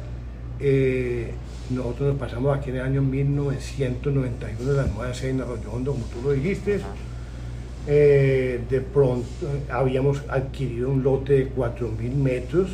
Eh, 0.60 1.32
nosotros 1.70 2.10
nos 2.10 2.18
pasamos 2.18 2.56
aquí 2.56 2.70
en 2.70 2.76
el 2.76 2.82
año 2.82 3.02
1991 3.02 4.70
de 4.70 4.76
la 4.76 4.86
nueva 4.86 5.14
sede 5.14 5.30
en 5.30 5.40
Arroyo 5.40 5.72
Hondo, 5.72 5.92
como 5.92 6.04
tú 6.06 6.20
lo 6.22 6.32
dijiste. 6.32 6.80
Eh, 7.86 8.60
de 8.68 8.80
pronto 8.80 9.26
habíamos 9.70 10.22
adquirido 10.28 10.90
un 10.90 11.02
lote 11.02 11.34
de 11.34 11.54
4.000 11.54 12.14
metros 12.14 12.68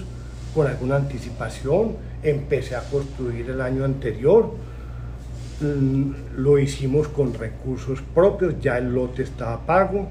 con 0.55 0.67
alguna 0.67 0.97
anticipación. 0.97 1.97
Empecé 2.23 2.75
a 2.75 2.81
construir 2.81 3.49
el 3.49 3.61
año 3.61 3.85
anterior 3.85 4.55
lo 5.61 6.59
hicimos 6.59 7.09
con 7.09 7.35
recursos 7.35 8.01
propios, 8.15 8.55
ya 8.61 8.79
el 8.79 8.95
lote 8.95 9.23
estaba 9.23 9.65
pago. 9.65 10.09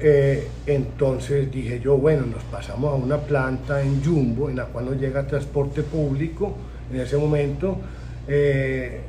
Eh, 0.00 0.46
entonces 0.66 1.50
dije 1.50 1.80
yo, 1.80 1.96
bueno, 1.96 2.24
nos 2.26 2.42
pasamos 2.44 2.92
a 2.92 2.96
una 2.96 3.18
planta 3.18 3.82
en 3.82 4.02
Jumbo, 4.04 4.48
en 4.48 4.56
la 4.56 4.66
cual 4.66 4.86
nos 4.86 4.96
llega 4.96 5.26
transporte 5.26 5.82
público. 5.82 6.54
En 6.92 7.00
ese 7.00 7.16
momento, 7.16 7.78
eh, 8.26 9.00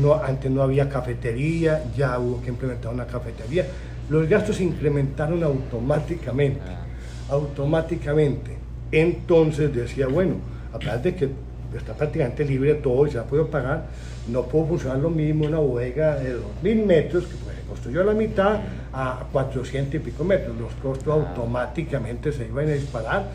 no, 0.00 0.14
antes 0.14 0.50
no 0.50 0.62
había 0.62 0.88
cafetería, 0.88 1.84
ya 1.96 2.18
hubo 2.18 2.42
que 2.42 2.48
implementar 2.48 2.92
una 2.92 3.06
cafetería. 3.06 3.66
Los 4.08 4.28
gastos 4.28 4.56
se 4.56 4.64
incrementaron 4.64 5.42
automáticamente, 5.42 6.60
ah. 6.66 7.32
automáticamente. 7.34 8.56
Entonces 8.90 9.74
decía, 9.74 10.06
bueno, 10.06 10.36
aparte 10.72 11.12
de 11.12 11.16
que 11.16 11.28
está 11.76 11.94
prácticamente 11.94 12.44
libre 12.44 12.74
todo 12.74 13.06
y 13.06 13.10
se 13.10 13.18
ha 13.18 13.24
podido 13.24 13.48
pagar, 13.48 13.86
no 14.28 14.42
puedo 14.44 14.66
funcionar 14.66 14.98
lo 14.98 15.10
mismo 15.10 15.46
una 15.46 15.58
bodega 15.58 16.16
de 16.16 16.36
2.000 16.36 16.84
metros 16.84 17.24
que 17.24 17.34
pues, 17.36 17.56
se 17.56 17.62
construyó 17.62 18.00
a 18.02 18.04
la 18.04 18.14
mitad 18.14 18.60
a 18.92 19.26
400 19.32 19.94
y 19.94 19.98
pico 19.98 20.24
metros. 20.24 20.56
Los 20.56 20.72
costos 20.74 21.08
ah. 21.08 21.28
automáticamente 21.28 22.32
se 22.32 22.46
iban 22.46 22.68
a 22.68 22.72
disparar 22.72 23.26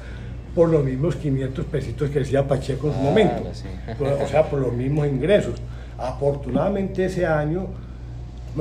por 0.56 0.70
los 0.70 0.84
mismos 0.84 1.16
500 1.16 1.66
pesitos 1.66 2.10
que 2.10 2.20
decía 2.20 2.48
Pacheco 2.48 2.88
en 2.88 2.94
su 2.94 3.00
momento, 3.00 3.44
o 4.24 4.28
sea, 4.28 4.50
por 4.50 4.60
los 4.60 4.74
mismos 4.74 5.08
ingresos. 5.08 5.56
Afortunadamente 5.98 7.06
ese 7.06 7.26
año 7.26 7.68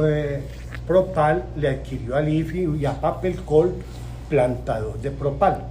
eh, 0.02 0.40
Propal 0.86 1.44
le 1.56 1.68
adquirió 1.68 2.16
al 2.16 2.28
IFI 2.28 2.76
y 2.80 2.86
a 2.86 3.00
Papelcol 3.00 3.74
plantador 4.28 4.98
de 5.00 5.10
Propal. 5.10 5.64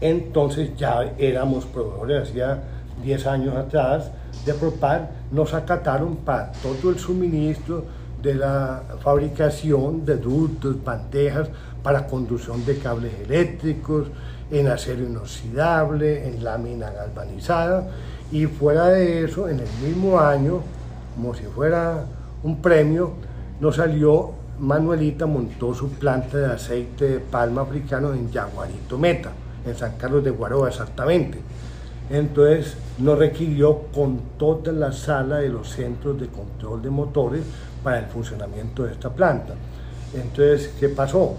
Entonces 0.00 0.76
ya 0.76 1.14
éramos 1.18 1.64
proveedores, 1.64 2.28
hacía 2.28 2.62
10 3.02 3.26
años 3.26 3.56
atrás, 3.56 4.10
de 4.44 4.54
Propal, 4.54 5.10
nos 5.30 5.54
acataron 5.54 6.16
para 6.16 6.52
todo 6.52 6.90
el 6.90 6.98
suministro 6.98 7.84
de 8.22 8.34
la 8.34 8.82
fabricación 9.02 10.04
de 10.04 10.16
ductos, 10.16 10.82
bandejas 10.82 11.48
para 11.82 12.06
conducción 12.06 12.64
de 12.64 12.78
cables 12.78 13.12
eléctricos, 13.24 14.08
en 14.50 14.68
acero 14.68 15.04
inoxidable, 15.04 16.26
en 16.28 16.44
lámina 16.44 16.90
galvanizada 16.90 17.88
y 18.30 18.46
fuera 18.46 18.86
de 18.86 19.24
eso, 19.24 19.48
en 19.48 19.60
el 19.60 19.68
mismo 19.82 20.18
año, 20.18 20.60
como 21.14 21.34
si 21.34 21.44
fuera 21.44 22.04
un 22.42 22.60
premio, 22.60 23.12
nos 23.60 23.76
salió 23.76 24.32
Manuelita 24.58 25.26
montó 25.26 25.74
su 25.74 25.90
planta 25.90 26.38
de 26.38 26.46
aceite 26.46 27.04
de 27.08 27.18
palma 27.20 27.62
africano 27.62 28.12
en 28.12 28.30
Yaguarito 28.30 28.98
Meta, 28.98 29.30
en 29.66 29.76
San 29.76 29.96
Carlos 29.96 30.22
de 30.22 30.30
Guaroa 30.30 30.68
exactamente. 30.68 31.38
Entonces 32.10 32.76
nos 32.98 33.18
requirió 33.18 33.82
con 33.94 34.20
toda 34.38 34.72
la 34.72 34.92
sala 34.92 35.38
de 35.38 35.48
los 35.48 35.70
centros 35.70 36.20
de 36.20 36.28
control 36.28 36.82
de 36.82 36.90
motores 36.90 37.42
para 37.82 38.00
el 38.00 38.06
funcionamiento 38.06 38.84
de 38.84 38.92
esta 38.92 39.10
planta. 39.10 39.54
Entonces, 40.14 40.72
¿qué 40.78 40.88
pasó? 40.88 41.34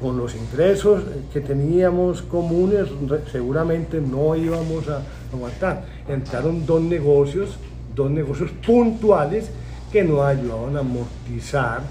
Con 0.00 0.16
los 0.16 0.34
ingresos 0.34 1.02
que 1.32 1.40
teníamos 1.40 2.22
comunes, 2.22 2.88
seguramente 3.30 4.00
no 4.00 4.34
íbamos 4.34 4.88
a 4.88 5.02
aguantar. 5.32 5.84
Entraron 6.08 6.66
dos 6.66 6.80
negocios, 6.80 7.56
dos 7.94 8.10
negocios 8.10 8.50
puntuales 8.66 9.50
que 9.92 10.02
nos 10.02 10.20
ayudaban 10.22 10.76
a 10.76 10.80
amortizar 10.80 11.82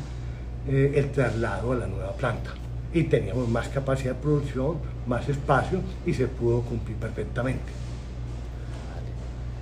eh, 0.68 0.94
el 0.96 1.12
traslado 1.12 1.72
a 1.72 1.76
la 1.76 1.88
nueva 1.88 2.14
planta. 2.14 2.52
y 2.92 3.04
teníamos 3.04 3.48
más 3.48 3.68
capacidad 3.70 4.16
de 4.16 4.22
producción, 4.22 4.78
más 5.06 5.30
espacio 5.30 5.80
y 6.08 6.14
se 6.14 6.28
pudo 6.28 6.62
cumplir 6.62 6.98
perfectamente. 6.98 7.89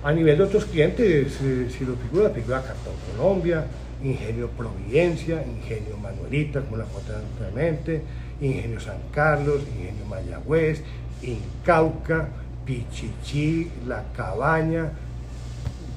A 0.02 0.12
nivel 0.12 0.38
de 0.38 0.44
otros 0.44 0.64
clientes, 0.64 1.38
eh, 1.42 1.66
si 1.70 1.84
lo 1.84 1.96
figura, 1.96 2.30
figura 2.30 2.62
Cartón 2.62 2.94
Colombia, 3.16 3.64
Ingenio 4.02 4.48
Providencia, 4.48 5.44
Ingenio 5.44 5.96
Manuelita, 5.96 6.60
como 6.60 6.76
la 6.76 6.84
foto 6.84 7.12
anteriormente, 7.16 8.02
Ingenio 8.40 8.78
San 8.78 8.98
Carlos, 9.12 9.62
Ingenio 9.76 10.04
Mayagüez, 10.06 10.82
Incauca, 11.22 12.28
Pichichi, 12.64 13.70
La 13.86 14.04
Cabaña, 14.16 14.92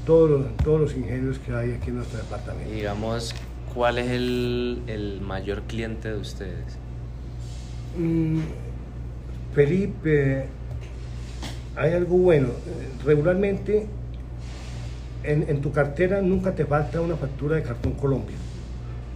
todos 0.06 0.30
los, 0.32 0.58
todos 0.58 0.82
los 0.82 0.96
ingenios 0.96 1.38
que 1.40 1.54
hay 1.54 1.74
aquí 1.74 1.90
en 1.90 1.98
nuestro 1.98 2.18
departamento. 2.18 2.72
Digamos, 2.72 3.36
¿cuál 3.74 4.00
es 4.00 4.10
el, 4.10 4.82
el 4.88 5.22
mayor 5.22 5.62
cliente 5.64 6.12
de 6.12 6.18
ustedes? 6.18 6.78
Mm, 7.98 8.40
Felipe, 9.54 10.48
hay 11.76 11.94
algo 11.94 12.18
bueno. 12.18 12.50
Regularmente 13.06 13.88
en, 15.24 15.62
tu 15.62 15.72
cartera 15.72 16.22
nunca 16.22 16.54
te 16.54 16.66
falta 16.66 17.02
una 17.02 17.16
factura 17.16 17.56
de 17.56 17.64
cartón 17.64 17.94
Colombia. 17.94 18.38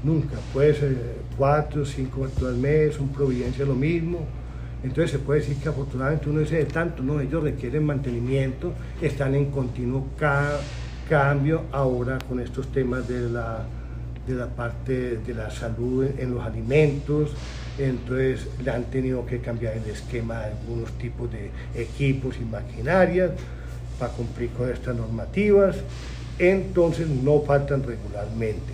Nunca. 0.04 0.38
Puede 0.54 0.74
ser 0.74 0.96
cuatro, 1.38 1.86
cinco 1.86 2.24
facturas 2.26 2.54
al 2.54 2.60
mes, 2.60 3.00
un 3.00 3.10
Providencia 3.10 3.66
lo 3.66 3.76
mismo. 3.76 4.20
Entonces 4.84 5.12
se 5.12 5.20
puede 5.20 5.40
decir 5.40 5.58
que 5.58 5.70
afortunadamente 5.70 6.30
uno 6.30 6.42
dice 6.42 6.58
de 6.58 6.66
tanto, 6.66 7.02
no, 7.02 7.20
ellos 7.20 7.42
requieren 7.42 7.84
mantenimiento, 7.84 8.74
están 9.02 9.34
en 9.34 9.46
continuo 9.50 10.08
ca 10.18 10.60
cambio 11.10 11.64
ahora 11.72 12.20
con 12.28 12.40
estos 12.40 12.68
temas 12.72 13.08
de 13.08 13.30
la, 13.30 13.66
de 14.28 14.34
la 14.34 14.48
parte 14.48 15.18
de 15.18 15.34
la 15.34 15.50
salud 15.50 16.06
en 16.18 16.34
los 16.34 16.44
alimentos, 16.44 17.32
entonces 17.78 18.48
le 18.64 18.72
han 18.72 18.86
tenido 18.86 19.26
que 19.26 19.40
cambiar 19.40 19.74
el 19.78 19.90
esquema 19.90 20.40
de 20.40 20.46
algunos 20.46 20.92
tipos 20.94 21.30
de 21.32 21.52
equipos 21.76 22.38
y 22.42 22.46
maquinarias 22.46 23.32
para 24.00 24.12
cumplir 24.12 24.50
con 24.52 24.70
estas 24.70 24.96
normativas, 24.96 25.78
entonces 26.40 27.08
no 27.08 27.42
faltan 27.42 27.84
regularmente. 27.84 28.74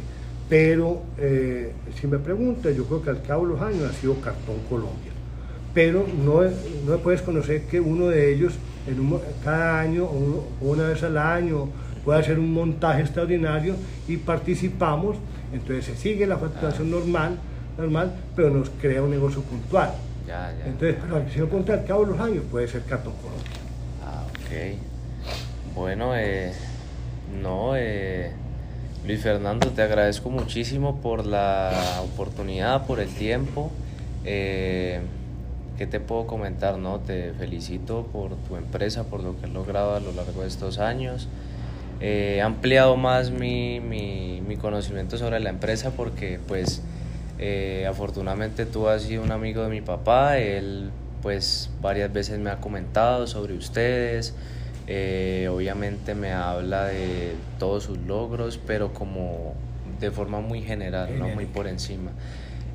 Pero 0.49 1.01
eh, 1.17 1.71
si 1.99 2.07
me 2.07 2.19
pregunta, 2.19 2.71
yo 2.71 2.85
creo 2.85 3.01
que 3.01 3.09
al 3.09 3.21
cabo 3.21 3.47
de 3.47 3.53
los 3.53 3.61
años 3.61 3.83
ha 3.89 3.93
sido 3.93 4.19
Cartón 4.19 4.57
Colombia. 4.69 5.11
Pero 5.73 6.05
no, 6.25 6.41
no 6.85 6.97
puedes 6.97 7.21
conocer 7.21 7.63
que 7.63 7.79
uno 7.79 8.07
de 8.07 8.33
ellos 8.33 8.53
en 8.87 9.19
cada 9.43 9.79
año 9.79 10.05
o 10.05 10.45
una 10.59 10.89
vez 10.89 11.01
al 11.03 11.17
año 11.17 11.69
puede 12.03 12.19
hacer 12.19 12.39
un 12.39 12.51
montaje 12.51 13.01
extraordinario 13.01 13.75
y 14.07 14.17
participamos, 14.17 15.17
entonces 15.53 15.85
se 15.85 15.95
sigue 15.95 16.25
la 16.25 16.37
facturación 16.37 16.91
normal, 16.91 17.37
normal, 17.77 18.13
pero 18.36 18.49
nos 18.49 18.69
crea 18.69 19.01
un 19.01 19.12
negocio 19.12 19.41
puntual. 19.41 19.91
Ya, 20.27 20.53
ya. 20.57 20.65
Entonces, 20.65 20.97
pero 21.01 21.29
si 21.29 21.39
no 21.39 21.47
ponte 21.47 21.73
al 21.73 21.86
cabo 21.86 22.05
de 22.05 22.12
los 22.12 22.19
años, 22.19 22.43
puede 22.49 22.67
ser 22.67 22.84
Cartón 22.84 23.13
Colombia. 23.13 23.51
Ah, 24.03 24.25
ok. 24.29 25.75
Bueno, 25.75 26.15
eh, 26.15 26.53
no, 27.41 27.75
eh, 27.75 28.31
Luis 29.05 29.21
Fernando, 29.21 29.69
te 29.69 29.81
agradezco 29.81 30.29
muchísimo 30.29 30.97
por 31.01 31.25
la 31.25 32.01
oportunidad, 32.03 32.86
por 32.86 32.99
el 32.99 33.10
tiempo. 33.10 33.71
Eh, 34.25 34.99
¿Qué 35.77 35.88
te 35.88 35.99
puedo 35.99 36.27
comentar? 36.27 36.77
No? 36.77 36.99
Te 36.99 37.34
felicito 37.34 38.05
por 38.13 38.36
tu 38.47 38.55
empresa, 38.55 39.05
por 39.05 39.23
lo 39.23 39.39
que 39.39 39.47
has 39.47 39.51
logrado 39.51 39.95
a 39.95 39.99
lo 39.99 40.12
largo 40.12 40.41
de 40.41 40.47
estos 40.47 40.77
años. 40.77 41.27
Eh, 42.01 42.36
he 42.38 42.41
ampliado 42.41 42.97
más 42.97 43.31
mi, 43.31 43.79
mi, 43.79 44.41
mi, 44.47 44.57
conocimiento 44.57 45.17
sobre 45.17 45.39
la 45.39 45.49
empresa 45.49 45.91
porque 45.91 46.39
pues 46.47 46.81
eh, 47.41 47.88
afortunadamente 47.89 48.67
tú 48.67 48.88
has 48.88 49.01
sido 49.01 49.23
un 49.23 49.32
amigo 49.32 49.63
de 49.63 49.69
mi 49.69 49.82
papá, 49.82 50.38
él 50.38 50.91
pues 51.23 51.71
varias 51.82 52.13
veces 52.13 52.38
me 52.38 52.51
ha 52.51 52.58
comentado 52.58 53.25
sobre 53.25 53.56
ustedes, 53.56 54.36
eh, 54.86 55.49
obviamente 55.51 56.13
me 56.13 56.34
habla 56.34 56.86
de 56.86 57.34
todos 57.58 57.86
sus 57.86 57.97
logros, 57.97 58.60
pero 58.65 58.93
como 58.93 59.56
de 59.99 60.12
forma 60.12 60.39
muy 60.39 60.62
general, 60.62 61.17
no 61.17 61.30
muy 61.30 61.45
por 61.45 61.65
encima. 61.65 62.12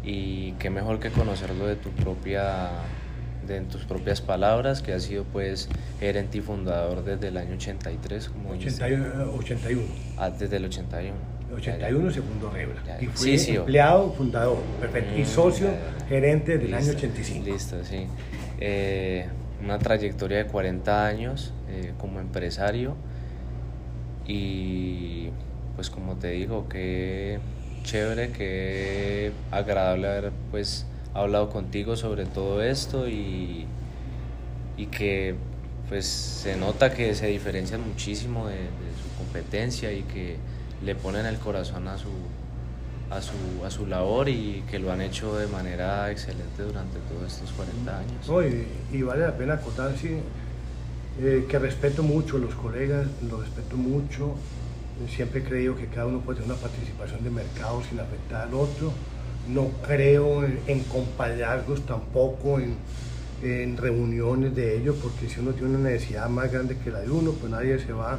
Y 0.05 0.53
qué 0.53 0.69
mejor 0.69 0.99
que 0.99 1.11
conocerlo 1.11 1.67
de 1.67 1.77
tu 1.77 1.91
propia 1.91 2.69
de 3.47 3.61
tus 3.61 3.85
propias 3.85 4.21
palabras, 4.21 4.83
que 4.83 4.93
ha 4.93 4.99
sido 4.99 5.23
pues 5.23 5.69
gerente 6.01 6.39
y 6.39 6.41
fundador 6.41 7.05
desde 7.05 7.29
el 7.29 7.37
año 7.37 7.55
83, 7.55 8.31
como 8.31 8.51
81. 8.51 9.33
81. 9.39 9.83
Ah, 10.17 10.31
desde 10.31 10.57
el 10.57 10.65
81. 10.65 11.36
81 11.55 12.11
segundo 12.11 12.51
Rebra. 12.51 12.83
Y 13.01 13.07
fue 13.07 13.37
empleado, 13.55 14.13
fundador, 14.13 14.59
perfecto. 14.81 15.17
y 15.17 15.23
mm, 15.23 15.27
socio, 15.27 15.69
gerente 16.09 16.59
del 16.59 16.75
año 16.75 16.91
85. 16.91 17.45
Listo, 17.45 17.85
sí. 17.85 18.07
Eh, 18.61 19.27
una 19.63 19.79
trayectoria 19.79 20.39
de 20.39 20.47
40 20.47 21.07
años 21.07 21.53
eh, 21.69 21.93
como 21.99 22.21
empresario 22.21 22.97
y 24.27 25.29
pues 25.77 25.91
como 25.91 26.17
te 26.17 26.31
digo, 26.31 26.69
qué 26.69 27.39
chévere, 27.85 28.31
qué 28.31 29.33
agradable 29.51 30.09
haber 30.09 30.33
pues 30.51 30.87
hablado 31.15 31.49
contigo 31.51 31.97
sobre 31.97 32.27
todo 32.27 32.63
esto 32.63 33.09
y, 33.09 33.67
y 34.77 34.87
que 34.87 35.37
pues 35.89 36.07
se 36.07 36.57
nota 36.57 36.93
que 36.93 37.15
se 37.15 37.29
diferencia 37.29 37.79
muchísimo 37.79 38.49
de, 38.49 38.57
su 38.57 39.17
competencia 39.17 39.93
y 39.93 40.03
que 40.03 40.37
le 40.85 40.95
ponen 40.95 41.27
el 41.27 41.39
corazón 41.39 41.89
a 41.89 41.97
su, 41.97 42.11
a 43.11 43.21
su, 43.21 43.65
a 43.65 43.71
su 43.71 43.87
labor 43.87 44.29
y 44.29 44.65
que 44.71 44.79
lo 44.79 44.93
han 44.93 45.01
hecho 45.01 45.37
de 45.37 45.47
manera 45.47 46.11
excelente 46.11 46.63
durante 46.63 46.99
todos 47.01 47.33
estos 47.33 47.51
40 47.53 47.99
años. 47.99 48.67
y, 48.93 49.03
vale 49.03 49.23
la 49.23 49.37
pena 49.37 49.55
acotar, 49.55 49.97
sí, 49.97 50.19
eh, 51.21 51.47
que 51.49 51.59
respeto 51.59 52.03
mucho 52.03 52.37
a 52.37 52.41
los 52.41 52.55
colegas, 52.55 53.07
lo 53.29 53.41
respeto 53.41 53.77
mucho, 53.77 54.35
siempre 55.15 55.41
he 55.41 55.45
creído 55.45 55.77
que 55.77 55.87
cada 55.87 56.07
uno 56.07 56.21
puede 56.21 56.41
tener 56.41 56.53
una 56.53 56.61
participación 56.61 57.23
de 57.23 57.31
mercado 57.31 57.83
sin 57.89 58.01
afectar 58.01 58.49
al 58.49 58.55
otro. 58.55 58.93
No 59.49 59.69
creo 59.87 60.43
en, 60.43 60.59
en 60.67 60.85
tampoco, 61.87 62.59
en, 62.59 62.77
en, 63.43 63.77
reuniones 63.77 64.57
de 64.57 64.79
ellos, 64.79 64.97
porque 65.01 65.29
si 65.29 65.41
uno 65.41 65.53
tiene 65.53 65.77
una 65.77 65.91
necesidad 65.91 66.29
más 66.29 66.51
grande 66.51 66.77
que 66.79 66.91
la 66.91 67.01
de 67.01 67.11
uno, 67.11 67.33
pues 67.33 67.53
nadie 67.53 67.79
se 67.79 67.93
va, 67.93 68.19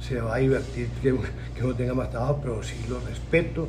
se 0.00 0.20
va 0.20 0.36
a 0.36 0.38
divertir 0.38 0.88
que, 1.02 1.14
que 1.54 1.64
uno 1.64 1.74
tenga 1.74 1.94
más 1.94 2.10
trabajo, 2.10 2.40
pero 2.42 2.62
sí 2.62 2.76
lo 2.88 3.00
respeto. 3.00 3.68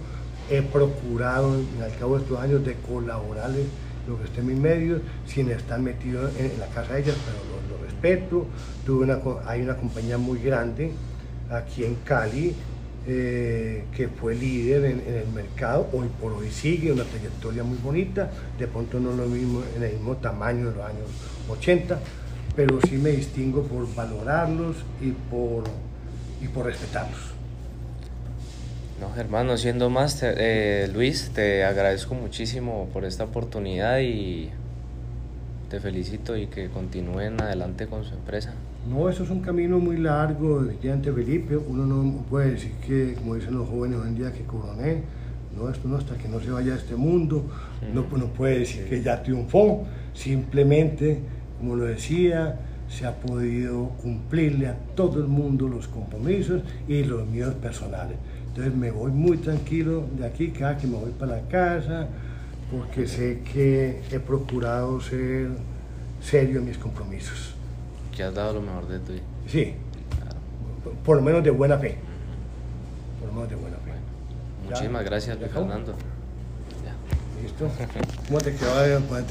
He 0.49 0.61
procurado 0.61 1.53
al 1.81 1.97
cabo 1.97 2.17
de 2.17 2.23
estos 2.23 2.39
años 2.39 2.65
de 2.65 2.75
colaborarles 2.75 3.67
lo 4.07 4.17
que 4.17 4.25
esté 4.25 4.41
en 4.41 4.47
mis 4.47 4.57
medios, 4.57 5.01
sin 5.25 5.49
estar 5.51 5.79
metido 5.79 6.29
en, 6.37 6.59
la 6.59 6.67
casa 6.67 6.93
de 6.93 7.01
ellas, 7.01 7.15
pero 7.25 7.77
lo, 7.77 7.85
respeto. 7.85 8.47
Tuve 8.85 9.03
una, 9.03 9.19
hay 9.45 9.61
una 9.61 9.75
compañía 9.75 10.17
muy 10.17 10.39
grande 10.39 10.91
aquí 11.49 11.83
en 11.83 11.95
Cali 12.03 12.55
eh, 13.07 13.85
que 13.95 14.07
fue 14.07 14.35
líder 14.35 14.85
en, 14.85 14.99
el 14.99 15.27
mercado, 15.33 15.89
hoy 15.91 16.07
por 16.21 16.33
hoy 16.33 16.51
sigue 16.51 16.91
una 16.91 17.03
trayectoria 17.03 17.63
muy 17.63 17.79
bonita, 17.79 18.29
de 18.59 18.67
pronto 18.67 18.99
no 18.99 19.11
lo 19.11 19.25
mismo 19.25 19.63
en 19.75 19.81
el 19.81 19.93
mismo 19.93 20.17
tamaño 20.17 20.69
de 20.69 20.75
los 20.75 20.85
años 20.85 21.09
80, 21.49 21.99
pero 22.55 22.79
sí 22.81 22.97
me 22.97 23.09
distingo 23.09 23.63
por 23.63 23.93
valorarlos 23.95 24.75
y 25.01 25.11
por, 25.31 25.63
y 26.41 26.47
por 26.47 26.65
respetarlos. 26.65 27.31
No, 28.99 29.15
hermano, 29.19 29.57
siendo 29.57 29.89
más, 29.89 30.19
eh, 30.21 30.89
Luis, 30.93 31.31
te 31.33 31.63
agradezco 31.63 32.13
muchísimo 32.13 32.87
por 32.93 33.03
esta 33.03 33.23
oportunidad 33.23 33.99
y 33.99 34.49
te 35.69 35.79
felicito 35.79 36.37
y 36.37 36.47
que 36.47 36.69
continúen 36.69 37.41
adelante 37.41 37.87
con 37.87 38.03
su 38.03 38.13
empresa. 38.13 38.53
No, 38.89 39.09
eso 39.09 39.23
es 39.23 39.29
un 39.29 39.41
camino 39.41 39.79
muy 39.79 39.97
largo, 39.97 40.63
ante 40.91 41.11
Felipe. 41.11 41.55
Uno 41.55 41.85
no 41.85 42.23
puede 42.29 42.51
decir 42.51 42.73
que, 42.85 43.15
como 43.15 43.35
dicen 43.35 43.55
los 43.55 43.69
jóvenes 43.69 43.99
hoy 43.99 44.09
en 44.09 44.15
día, 44.15 44.33
que 44.33 44.43
coroné. 44.43 45.03
No, 45.55 45.69
esto 45.69 45.87
no 45.87 45.97
hasta 45.97 46.15
que 46.17 46.27
no 46.27 46.39
se 46.39 46.49
vaya 46.49 46.73
a 46.73 46.77
este 46.77 46.95
mundo. 46.95 47.45
No, 47.93 48.05
no 48.17 48.27
puede 48.27 48.59
decir 48.59 48.85
que 48.87 49.01
ya 49.01 49.23
triunfó. 49.23 49.85
Simplemente, 50.13 51.19
como 51.59 51.75
lo 51.75 51.85
decía, 51.85 52.59
se 52.91 53.05
ha 53.07 53.15
podido 53.15 53.89
cumplirle 54.01 54.67
a 54.67 54.75
todo 54.95 55.19
el 55.19 55.27
mundo 55.27 55.67
los 55.67 55.87
compromisos 55.87 56.61
y 56.87 57.03
los 57.03 57.25
míos 57.25 57.53
personales. 57.55 58.17
Entonces 58.49 58.75
me 58.75 58.91
voy 58.91 59.11
muy 59.11 59.37
tranquilo 59.37 60.05
de 60.17 60.25
aquí, 60.25 60.49
cada 60.49 60.77
que 60.77 60.87
me 60.87 60.97
voy 60.97 61.11
para 61.11 61.37
la 61.37 61.41
casa, 61.47 62.07
porque 62.69 63.07
sé 63.07 63.41
que 63.53 64.01
he 64.11 64.19
procurado 64.19 64.99
ser 64.99 65.49
serio 66.21 66.59
en 66.59 66.65
mis 66.65 66.77
compromisos 66.77 67.55
que 68.11 68.23
has 68.23 68.33
dado 68.33 68.53
lo 68.53 68.61
mejor 68.61 68.87
de 68.87 68.99
ti. 68.99 69.21
Sí, 69.47 69.73
por 71.03 71.17
lo 71.17 71.23
menos 71.23 71.43
de 71.43 71.49
buena 71.49 71.77
fe. 71.77 71.97
Por 73.19 73.29
lo 73.29 73.33
menos 73.33 73.49
de 73.49 73.55
buena 73.55 73.77
fe. 73.77 73.91
muchísimas 74.65 75.05
gracias, 75.05 75.37
Fernando. 75.37 75.93
¿Listo? 77.41 77.69
¿Cómo 78.27 78.39
te 78.39 78.53
quedó? 78.53 79.30